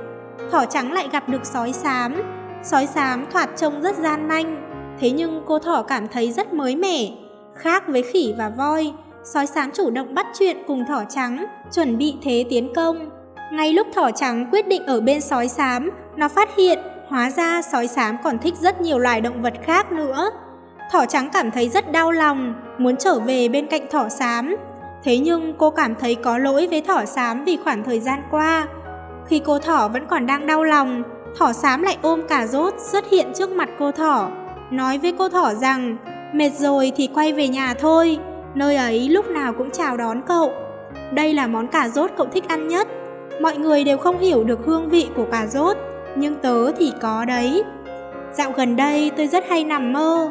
[0.51, 2.23] Thỏ trắng lại gặp được sói xám.
[2.63, 4.57] Sói xám thoạt trông rất gian manh,
[5.01, 7.09] thế nhưng cô thỏ cảm thấy rất mới mẻ.
[7.55, 8.93] Khác với khỉ và voi,
[9.25, 13.11] sói xám chủ động bắt chuyện cùng thỏ trắng, chuẩn bị thế tiến công.
[13.53, 16.79] Ngay lúc thỏ trắng quyết định ở bên sói xám, nó phát hiện
[17.09, 20.31] hóa ra sói xám còn thích rất nhiều loài động vật khác nữa.
[20.93, 24.57] Thỏ trắng cảm thấy rất đau lòng, muốn trở về bên cạnh thỏ xám.
[25.05, 28.67] Thế nhưng cô cảm thấy có lỗi với thỏ xám vì khoảng thời gian qua.
[29.27, 31.03] Khi cô thỏ vẫn còn đang đau lòng,
[31.39, 34.29] thỏ xám lại ôm cà rốt xuất hiện trước mặt cô thỏ,
[34.71, 35.97] nói với cô thỏ rằng
[36.33, 38.19] mệt rồi thì quay về nhà thôi.
[38.55, 40.53] Nơi ấy lúc nào cũng chào đón cậu.
[41.13, 42.89] Đây là món cà rốt cậu thích ăn nhất.
[43.41, 45.77] Mọi người đều không hiểu được hương vị của cà rốt,
[46.17, 47.63] nhưng tớ thì có đấy.
[48.33, 50.31] Dạo gần đây tôi rất hay nằm mơ.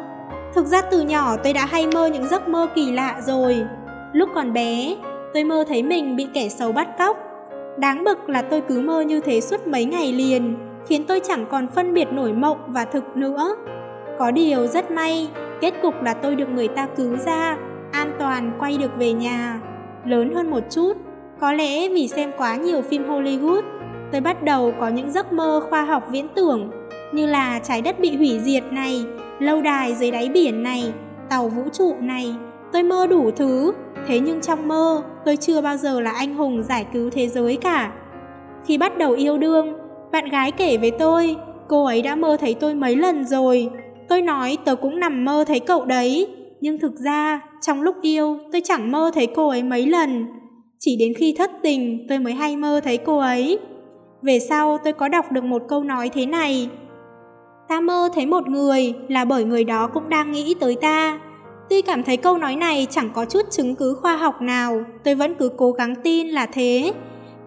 [0.54, 3.64] Thực ra từ nhỏ tôi đã hay mơ những giấc mơ kỳ lạ rồi.
[4.14, 4.96] Lúc còn bé,
[5.34, 7.16] tôi mơ thấy mình bị kẻ xấu bắt cóc.
[7.78, 10.56] Đáng bực là tôi cứ mơ như thế suốt mấy ngày liền,
[10.86, 13.56] khiến tôi chẳng còn phân biệt nổi mộng và thực nữa.
[14.18, 15.28] Có điều rất may,
[15.60, 17.56] kết cục là tôi được người ta cứu ra
[17.92, 19.60] an toàn quay được về nhà.
[20.06, 20.92] Lớn hơn một chút,
[21.40, 23.62] có lẽ vì xem quá nhiều phim Hollywood,
[24.12, 26.70] tôi bắt đầu có những giấc mơ khoa học viễn tưởng,
[27.12, 29.04] như là trái đất bị hủy diệt này,
[29.38, 30.92] lâu đài dưới đáy biển này,
[31.28, 32.34] tàu vũ trụ này.
[32.72, 33.72] Tôi mơ đủ thứ,
[34.08, 37.56] thế nhưng trong mơ, tôi chưa bao giờ là anh hùng giải cứu thế giới
[37.56, 37.92] cả.
[38.66, 39.76] Khi bắt đầu yêu đương,
[40.12, 41.36] bạn gái kể với tôi,
[41.68, 43.70] cô ấy đã mơ thấy tôi mấy lần rồi.
[44.08, 46.28] Tôi nói tớ cũng nằm mơ thấy cậu đấy,
[46.60, 50.26] nhưng thực ra trong lúc yêu tôi chẳng mơ thấy cô ấy mấy lần.
[50.78, 53.58] Chỉ đến khi thất tình tôi mới hay mơ thấy cô ấy.
[54.22, 56.68] Về sau tôi có đọc được một câu nói thế này.
[57.68, 61.20] Ta mơ thấy một người là bởi người đó cũng đang nghĩ tới ta.
[61.70, 65.14] Tuy cảm thấy câu nói này chẳng có chút chứng cứ khoa học nào, tôi
[65.14, 66.92] vẫn cứ cố gắng tin là thế.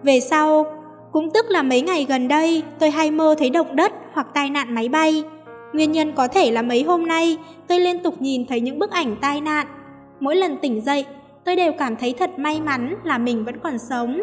[0.02, 0.66] Về sau,
[1.12, 4.50] cũng tức là mấy ngày gần đây, tôi hay mơ thấy động đất hoặc tai
[4.50, 5.24] nạn máy bay.
[5.72, 7.36] Nguyên nhân có thể là mấy hôm nay
[7.68, 9.66] tôi liên tục nhìn thấy những bức ảnh tai nạn.
[10.20, 11.04] Mỗi lần tỉnh dậy,
[11.44, 14.22] tôi đều cảm thấy thật may mắn là mình vẫn còn sống.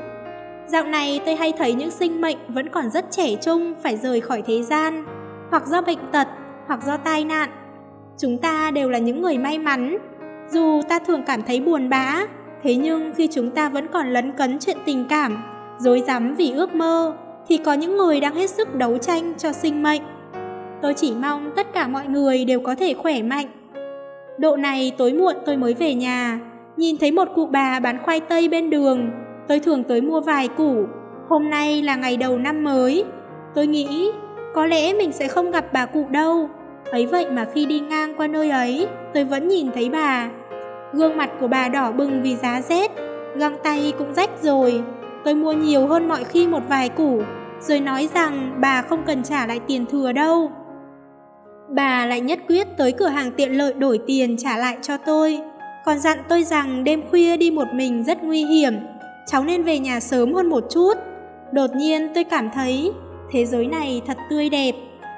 [0.67, 4.21] Dạo này tôi hay thấy những sinh mệnh vẫn còn rất trẻ trung phải rời
[4.21, 5.05] khỏi thế gian,
[5.49, 6.27] hoặc do bệnh tật,
[6.67, 7.49] hoặc do tai nạn.
[8.17, 9.97] Chúng ta đều là những người may mắn.
[10.49, 12.25] Dù ta thường cảm thấy buồn bã,
[12.63, 15.43] thế nhưng khi chúng ta vẫn còn lấn cấn chuyện tình cảm,
[15.79, 17.13] dối rắm vì ước mơ,
[17.47, 20.01] thì có những người đang hết sức đấu tranh cho sinh mệnh.
[20.81, 23.47] Tôi chỉ mong tất cả mọi người đều có thể khỏe mạnh.
[24.37, 26.39] Độ này tối muộn tôi mới về nhà,
[26.77, 29.11] nhìn thấy một cụ bà bán khoai tây bên đường.
[29.47, 30.85] Tôi thường tới mua vài củ.
[31.29, 33.05] Hôm nay là ngày đầu năm mới.
[33.55, 34.11] Tôi nghĩ
[34.53, 36.49] có lẽ mình sẽ không gặp bà cụ đâu.
[36.91, 40.29] Ấy vậy mà khi đi ngang qua nơi ấy, tôi vẫn nhìn thấy bà.
[40.93, 42.91] Gương mặt của bà đỏ bừng vì giá rét,
[43.35, 44.83] găng tay cũng rách rồi.
[45.23, 47.21] Tôi mua nhiều hơn mọi khi một vài củ,
[47.59, 50.51] rồi nói rằng bà không cần trả lại tiền thừa đâu.
[51.69, 55.39] Bà lại nhất quyết tới cửa hàng tiện lợi đổi tiền trả lại cho tôi.
[55.85, 58.73] Còn dặn tôi rằng đêm khuya đi một mình rất nguy hiểm,
[59.27, 60.93] cháu nên về nhà sớm hơn một chút.
[61.51, 62.91] Đột nhiên tôi cảm thấy
[63.31, 64.71] thế giới này thật tươi đẹp,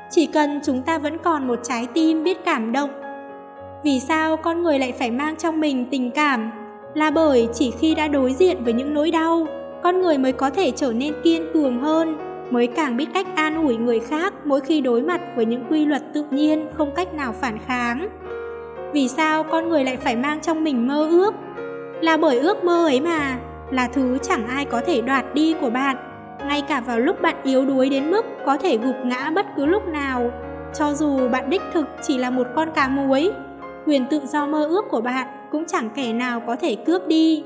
[0.09, 2.89] chỉ cần chúng ta vẫn còn một trái tim biết cảm động.
[3.83, 6.51] Vì sao con người lại phải mang trong mình tình cảm?
[6.93, 9.47] Là bởi chỉ khi đã đối diện với những nỗi đau,
[9.83, 12.17] con người mới có thể trở nên kiên cường hơn,
[12.49, 15.85] mới càng biết cách an ủi người khác mỗi khi đối mặt với những quy
[15.85, 18.09] luật tự nhiên không cách nào phản kháng.
[18.93, 21.33] Vì sao con người lại phải mang trong mình mơ ước?
[22.01, 23.39] Là bởi ước mơ ấy mà,
[23.71, 25.97] là thứ chẳng ai có thể đoạt đi của bạn,
[26.47, 29.65] ngay cả vào lúc bạn yếu đuối đến mức có thể gục ngã bất cứ
[29.65, 30.31] lúc nào,
[30.73, 33.31] cho dù bạn đích thực chỉ là một con cá muối,
[33.85, 37.43] quyền tự do mơ ước của bạn cũng chẳng kẻ nào có thể cướp đi.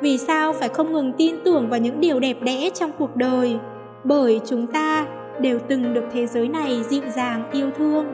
[0.00, 3.58] Vì sao phải không ngừng tin tưởng vào những điều đẹp đẽ trong cuộc đời?
[4.04, 5.06] Bởi chúng ta
[5.40, 8.06] đều từng được thế giới này dịu dàng yêu thương.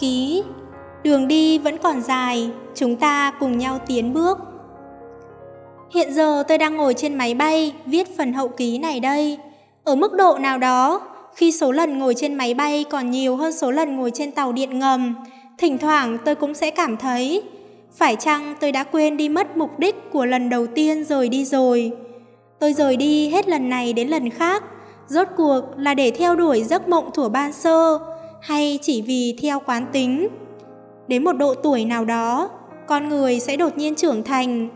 [0.00, 0.42] Ký
[1.02, 4.38] Đường đi vẫn còn dài, chúng ta cùng nhau tiến bước.
[5.94, 9.38] Hiện giờ tôi đang ngồi trên máy bay viết phần hậu ký này đây.
[9.84, 11.00] Ở mức độ nào đó,
[11.34, 14.52] khi số lần ngồi trên máy bay còn nhiều hơn số lần ngồi trên tàu
[14.52, 15.14] điện ngầm,
[15.58, 17.42] thỉnh thoảng tôi cũng sẽ cảm thấy
[17.92, 21.44] phải chăng tôi đã quên đi mất mục đích của lần đầu tiên rời đi
[21.44, 21.92] rồi.
[22.58, 24.64] Tôi rời đi hết lần này đến lần khác,
[25.06, 27.98] rốt cuộc là để theo đuổi giấc mộng thủa ban sơ
[28.40, 30.28] hay chỉ vì theo quán tính.
[31.08, 32.50] Đến một độ tuổi nào đó,
[32.86, 34.68] con người sẽ đột nhiên trưởng thành.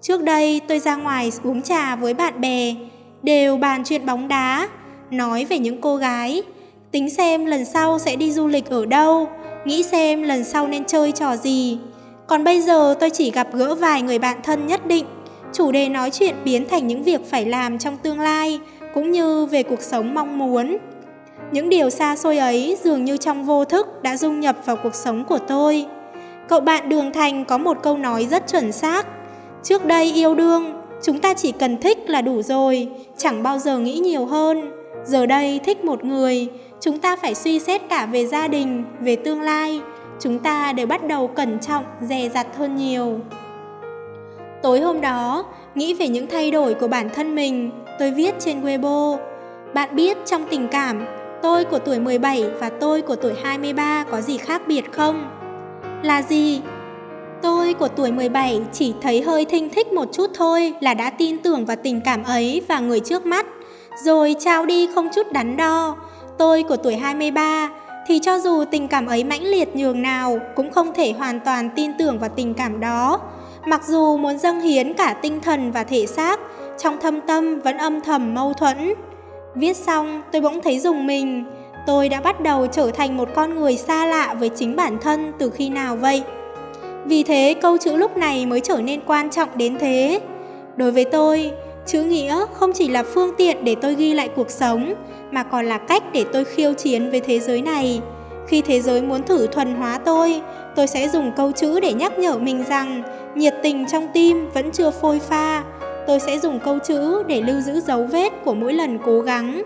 [0.00, 2.74] Trước đây tôi ra ngoài uống trà với bạn bè,
[3.22, 4.68] đều bàn chuyện bóng đá,
[5.10, 6.42] nói về những cô gái,
[6.90, 9.28] tính xem lần sau sẽ đi du lịch ở đâu,
[9.64, 11.78] nghĩ xem lần sau nên chơi trò gì.
[12.26, 15.04] Còn bây giờ tôi chỉ gặp gỡ vài người bạn thân nhất định,
[15.52, 18.60] chủ đề nói chuyện biến thành những việc phải làm trong tương lai,
[18.94, 20.76] cũng như về cuộc sống mong muốn.
[21.52, 24.94] Những điều xa xôi ấy dường như trong vô thức đã dung nhập vào cuộc
[24.94, 25.86] sống của tôi.
[26.48, 29.06] Cậu bạn Đường Thành có một câu nói rất chuẩn xác.
[29.62, 33.78] Trước đây yêu đương, chúng ta chỉ cần thích là đủ rồi, chẳng bao giờ
[33.78, 34.70] nghĩ nhiều hơn.
[35.04, 36.48] Giờ đây thích một người,
[36.80, 39.80] chúng ta phải suy xét cả về gia đình, về tương lai.
[40.20, 43.20] Chúng ta đều bắt đầu cẩn trọng, dè dặt hơn nhiều.
[44.62, 45.44] Tối hôm đó,
[45.74, 49.16] nghĩ về những thay đổi của bản thân mình, tôi viết trên Weibo.
[49.74, 51.06] Bạn biết trong tình cảm,
[51.48, 55.30] tôi của tuổi 17 và tôi của tuổi 23 có gì khác biệt không?
[56.02, 56.60] Là gì?
[57.42, 61.38] Tôi của tuổi 17 chỉ thấy hơi thinh thích một chút thôi là đã tin
[61.38, 63.46] tưởng vào tình cảm ấy và người trước mắt,
[64.04, 65.96] rồi trao đi không chút đắn đo.
[66.38, 67.70] Tôi của tuổi 23
[68.06, 71.70] thì cho dù tình cảm ấy mãnh liệt nhường nào cũng không thể hoàn toàn
[71.76, 73.20] tin tưởng vào tình cảm đó.
[73.66, 76.40] Mặc dù muốn dâng hiến cả tinh thần và thể xác,
[76.78, 78.94] trong thâm tâm vẫn âm thầm mâu thuẫn.
[79.54, 81.44] Viết xong, tôi bỗng thấy dùng mình.
[81.86, 85.32] Tôi đã bắt đầu trở thành một con người xa lạ với chính bản thân
[85.38, 86.22] từ khi nào vậy?
[87.04, 90.20] Vì thế câu chữ lúc này mới trở nên quan trọng đến thế.
[90.76, 91.50] Đối với tôi,
[91.86, 94.94] chữ nghĩa không chỉ là phương tiện để tôi ghi lại cuộc sống,
[95.30, 98.00] mà còn là cách để tôi khiêu chiến với thế giới này.
[98.48, 100.40] Khi thế giới muốn thử thuần hóa tôi,
[100.76, 103.02] tôi sẽ dùng câu chữ để nhắc nhở mình rằng
[103.34, 105.64] nhiệt tình trong tim vẫn chưa phôi pha,
[106.08, 109.62] tôi sẽ dùng câu chữ để lưu giữ dấu vết của mỗi lần cố gắng.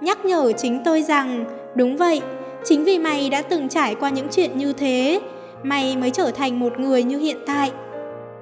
[0.00, 1.44] Nhắc nhở chính tôi rằng,
[1.74, 2.22] đúng vậy,
[2.64, 5.20] chính vì mày đã từng trải qua những chuyện như thế,
[5.62, 7.72] mày mới trở thành một người như hiện tại.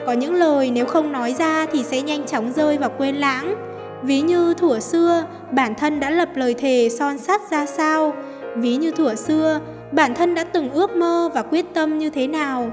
[0.07, 3.55] Có những lời nếu không nói ra thì sẽ nhanh chóng rơi vào quên lãng.
[4.03, 8.13] Ví như thủa xưa, bản thân đã lập lời thề son sắt ra sao.
[8.57, 9.61] Ví như thủa xưa,
[9.93, 12.71] bản thân đã từng ước mơ và quyết tâm như thế nào.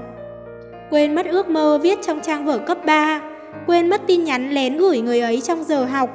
[0.90, 3.31] Quên mất ước mơ viết trong trang vở cấp 3
[3.66, 6.10] quên mất tin nhắn lén gửi người ấy trong giờ học,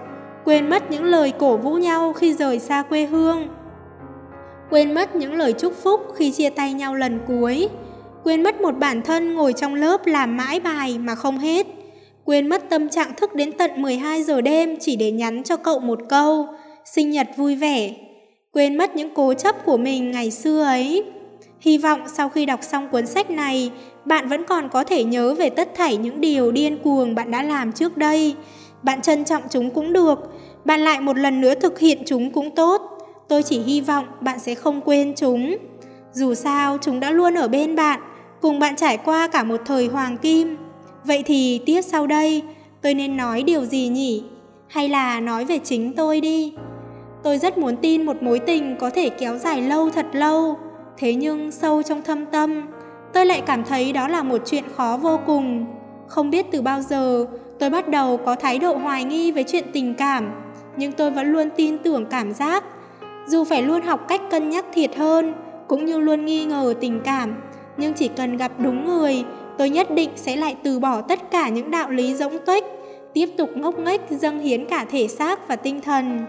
[0.45, 3.47] quên mất những lời cổ vũ nhau khi rời xa quê hương.
[4.69, 7.69] Quên mất những lời chúc phúc khi chia tay nhau lần cuối.
[8.23, 11.67] Quên mất một bản thân ngồi trong lớp làm mãi bài mà không hết.
[12.25, 15.79] Quên mất tâm trạng thức đến tận 12 giờ đêm chỉ để nhắn cho cậu
[15.79, 16.47] một câu,
[16.85, 17.93] sinh nhật vui vẻ.
[18.51, 21.03] quên mất những cố chấp của mình ngày xưa ấy.
[21.59, 23.71] Hy vọng sau khi đọc xong cuốn sách này,
[24.07, 27.43] bạn vẫn còn có thể nhớ về tất thảy những điều điên cuồng bạn đã
[27.43, 28.35] làm trước đây.
[28.83, 30.19] Bạn trân trọng chúng cũng được,
[30.65, 32.81] bạn lại một lần nữa thực hiện chúng cũng tốt.
[33.27, 35.57] Tôi chỉ hy vọng bạn sẽ không quên chúng.
[36.13, 37.99] Dù sao, chúng đã luôn ở bên bạn,
[38.41, 40.57] cùng bạn trải qua cả một thời hoàng kim.
[41.03, 42.41] Vậy thì tiếp sau đây,
[42.81, 44.23] tôi nên nói điều gì nhỉ?
[44.67, 46.53] Hay là nói về chính tôi đi?
[47.23, 50.57] Tôi rất muốn tin một mối tình có thể kéo dài lâu thật lâu,
[50.97, 52.67] thế nhưng sâu trong thâm tâm,
[53.17, 55.65] tôi lại cảm thấy đó là một chuyện khó vô cùng.
[56.07, 57.25] Không biết từ bao giờ,
[57.59, 60.31] tôi bắt đầu có thái độ hoài nghi với chuyện tình cảm,
[60.75, 62.63] nhưng tôi vẫn luôn tin tưởng cảm giác.
[63.27, 65.33] Dù phải luôn học cách cân nhắc thiệt hơn,
[65.67, 67.35] cũng như luôn nghi ngờ tình cảm,
[67.77, 69.23] nhưng chỉ cần gặp đúng người,
[69.57, 72.63] tôi nhất định sẽ lại từ bỏ tất cả những đạo lý rỗng tuếch,
[73.13, 76.19] tiếp tục ngốc nghếch dâng hiến cả thể xác và tinh thần.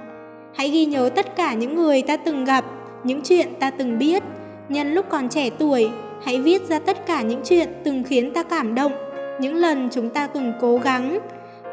[0.55, 2.65] Hãy ghi nhớ tất cả những người ta từng gặp,
[3.05, 4.23] những chuyện ta từng biết.
[4.69, 5.91] Nhân lúc còn trẻ tuổi,
[6.23, 8.93] hãy viết ra tất cả những chuyện từng khiến ta cảm động,
[9.41, 11.19] những lần chúng ta từng cố gắng.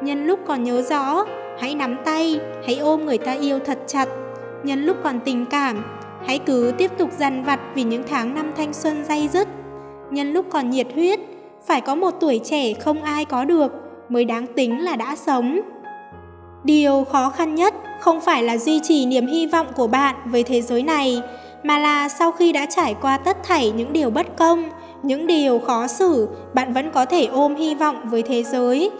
[0.01, 1.25] Nhân lúc còn nhớ rõ,
[1.59, 4.09] hãy nắm tay, hãy ôm người ta yêu thật chặt.
[4.63, 5.85] Nhân lúc còn tình cảm,
[6.27, 9.47] hãy cứ tiếp tục dằn vặt vì những tháng năm thanh xuân day dứt.
[10.11, 11.19] Nhân lúc còn nhiệt huyết,
[11.65, 13.71] phải có một tuổi trẻ không ai có được
[14.09, 15.59] mới đáng tính là đã sống.
[16.63, 20.43] Điều khó khăn nhất không phải là duy trì niềm hy vọng của bạn với
[20.43, 21.21] thế giới này,
[21.65, 24.69] mà là sau khi đã trải qua tất thảy những điều bất công,
[25.03, 28.91] những điều khó xử, bạn vẫn có thể ôm hy vọng với thế giới.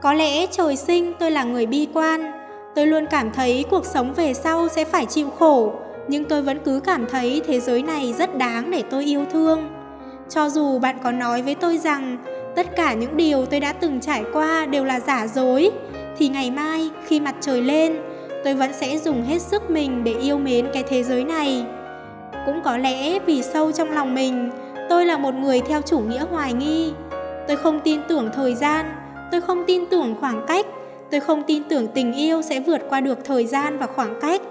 [0.00, 2.32] Có lẽ trời sinh tôi là người bi quan,
[2.74, 5.72] tôi luôn cảm thấy cuộc sống về sau sẽ phải chịu khổ,
[6.08, 9.68] nhưng tôi vẫn cứ cảm thấy thế giới này rất đáng để tôi yêu thương.
[10.28, 12.16] Cho dù bạn có nói với tôi rằng
[12.56, 15.70] tất cả những điều tôi đã từng trải qua đều là giả dối,
[16.18, 17.96] thì ngày mai khi mặt trời lên,
[18.44, 21.64] tôi vẫn sẽ dùng hết sức mình để yêu mến cái thế giới này.
[22.46, 24.50] Cũng có lẽ vì sâu trong lòng mình,
[24.88, 26.92] tôi là một người theo chủ nghĩa hoài nghi.
[27.48, 28.86] Tôi không tin tưởng thời gian,
[29.32, 30.66] tôi không tin tưởng khoảng cách,
[31.10, 34.42] tôi không tin tưởng tình yêu sẽ vượt qua được thời gian và khoảng cách.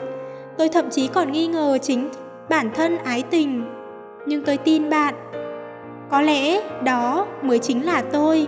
[0.57, 2.09] Tôi thậm chí còn nghi ngờ chính
[2.49, 3.63] bản thân ái tình.
[4.27, 5.13] Nhưng tôi tin bạn.
[6.09, 8.47] Có lẽ đó mới chính là tôi.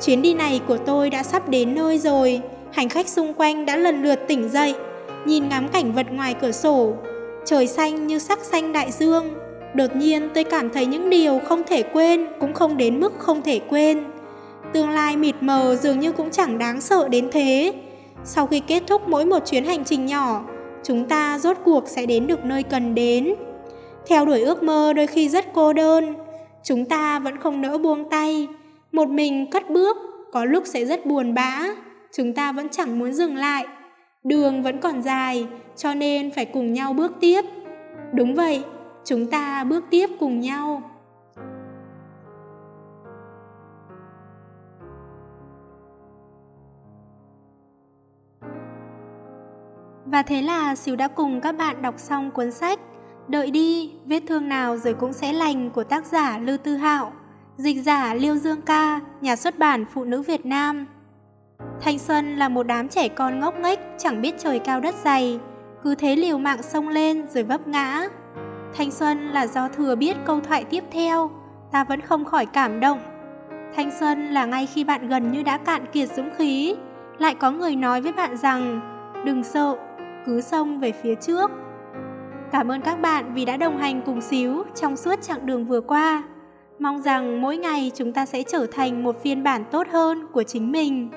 [0.00, 2.40] Chuyến đi này của tôi đã sắp đến nơi rồi,
[2.72, 4.74] hành khách xung quanh đã lần lượt tỉnh dậy,
[5.24, 6.92] nhìn ngắm cảnh vật ngoài cửa sổ.
[7.48, 9.34] Trời xanh như sắc xanh đại dương.
[9.74, 13.42] Đột nhiên tôi cảm thấy những điều không thể quên cũng không đến mức không
[13.42, 14.04] thể quên.
[14.72, 17.72] Tương lai mịt mờ dường như cũng chẳng đáng sợ đến thế.
[18.24, 20.44] Sau khi kết thúc mỗi một chuyến hành trình nhỏ,
[20.82, 23.34] chúng ta rốt cuộc sẽ đến được nơi cần đến.
[24.06, 26.14] Theo đuổi ước mơ đôi khi rất cô đơn,
[26.64, 28.48] chúng ta vẫn không nỡ buông tay.
[28.92, 29.96] Một mình cất bước,
[30.32, 31.64] có lúc sẽ rất buồn bã,
[32.12, 33.66] chúng ta vẫn chẳng muốn dừng lại.
[34.28, 37.44] Đường vẫn còn dài, cho nên phải cùng nhau bước tiếp.
[38.12, 38.64] Đúng vậy,
[39.04, 40.82] chúng ta bước tiếp cùng nhau.
[50.04, 52.80] Và thế là Xíu đã cùng các bạn đọc xong cuốn sách
[53.28, 57.12] Đợi đi, vết thương nào rồi cũng sẽ lành của tác giả Lư Tư Hạo,
[57.56, 60.86] dịch giả Liêu Dương Ca, nhà xuất bản Phụ nữ Việt Nam.
[61.80, 65.40] Thanh xuân là một đám trẻ con ngốc nghếch, chẳng biết trời cao đất dày,
[65.82, 68.08] cứ thế liều mạng sông lên rồi vấp ngã.
[68.74, 71.30] Thanh xuân là do thừa biết câu thoại tiếp theo,
[71.72, 73.00] ta vẫn không khỏi cảm động.
[73.76, 76.74] Thanh xuân là ngay khi bạn gần như đã cạn kiệt dũng khí,
[77.18, 78.80] lại có người nói với bạn rằng
[79.26, 79.76] đừng sợ,
[80.26, 81.50] cứ xông về phía trước.
[82.52, 85.80] Cảm ơn các bạn vì đã đồng hành cùng Xíu trong suốt chặng đường vừa
[85.80, 86.22] qua.
[86.78, 90.42] Mong rằng mỗi ngày chúng ta sẽ trở thành một phiên bản tốt hơn của
[90.42, 91.10] chính mình.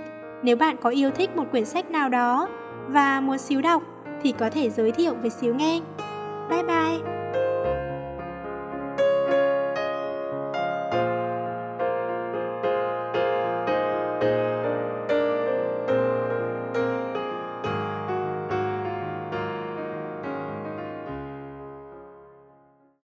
[0.43, 2.47] Nếu bạn có yêu thích một quyển sách nào đó
[2.87, 3.83] và muốn Xíu đọc
[4.23, 5.79] thì có thể giới thiệu với Xíu nghe.
[6.49, 7.20] Bye bye!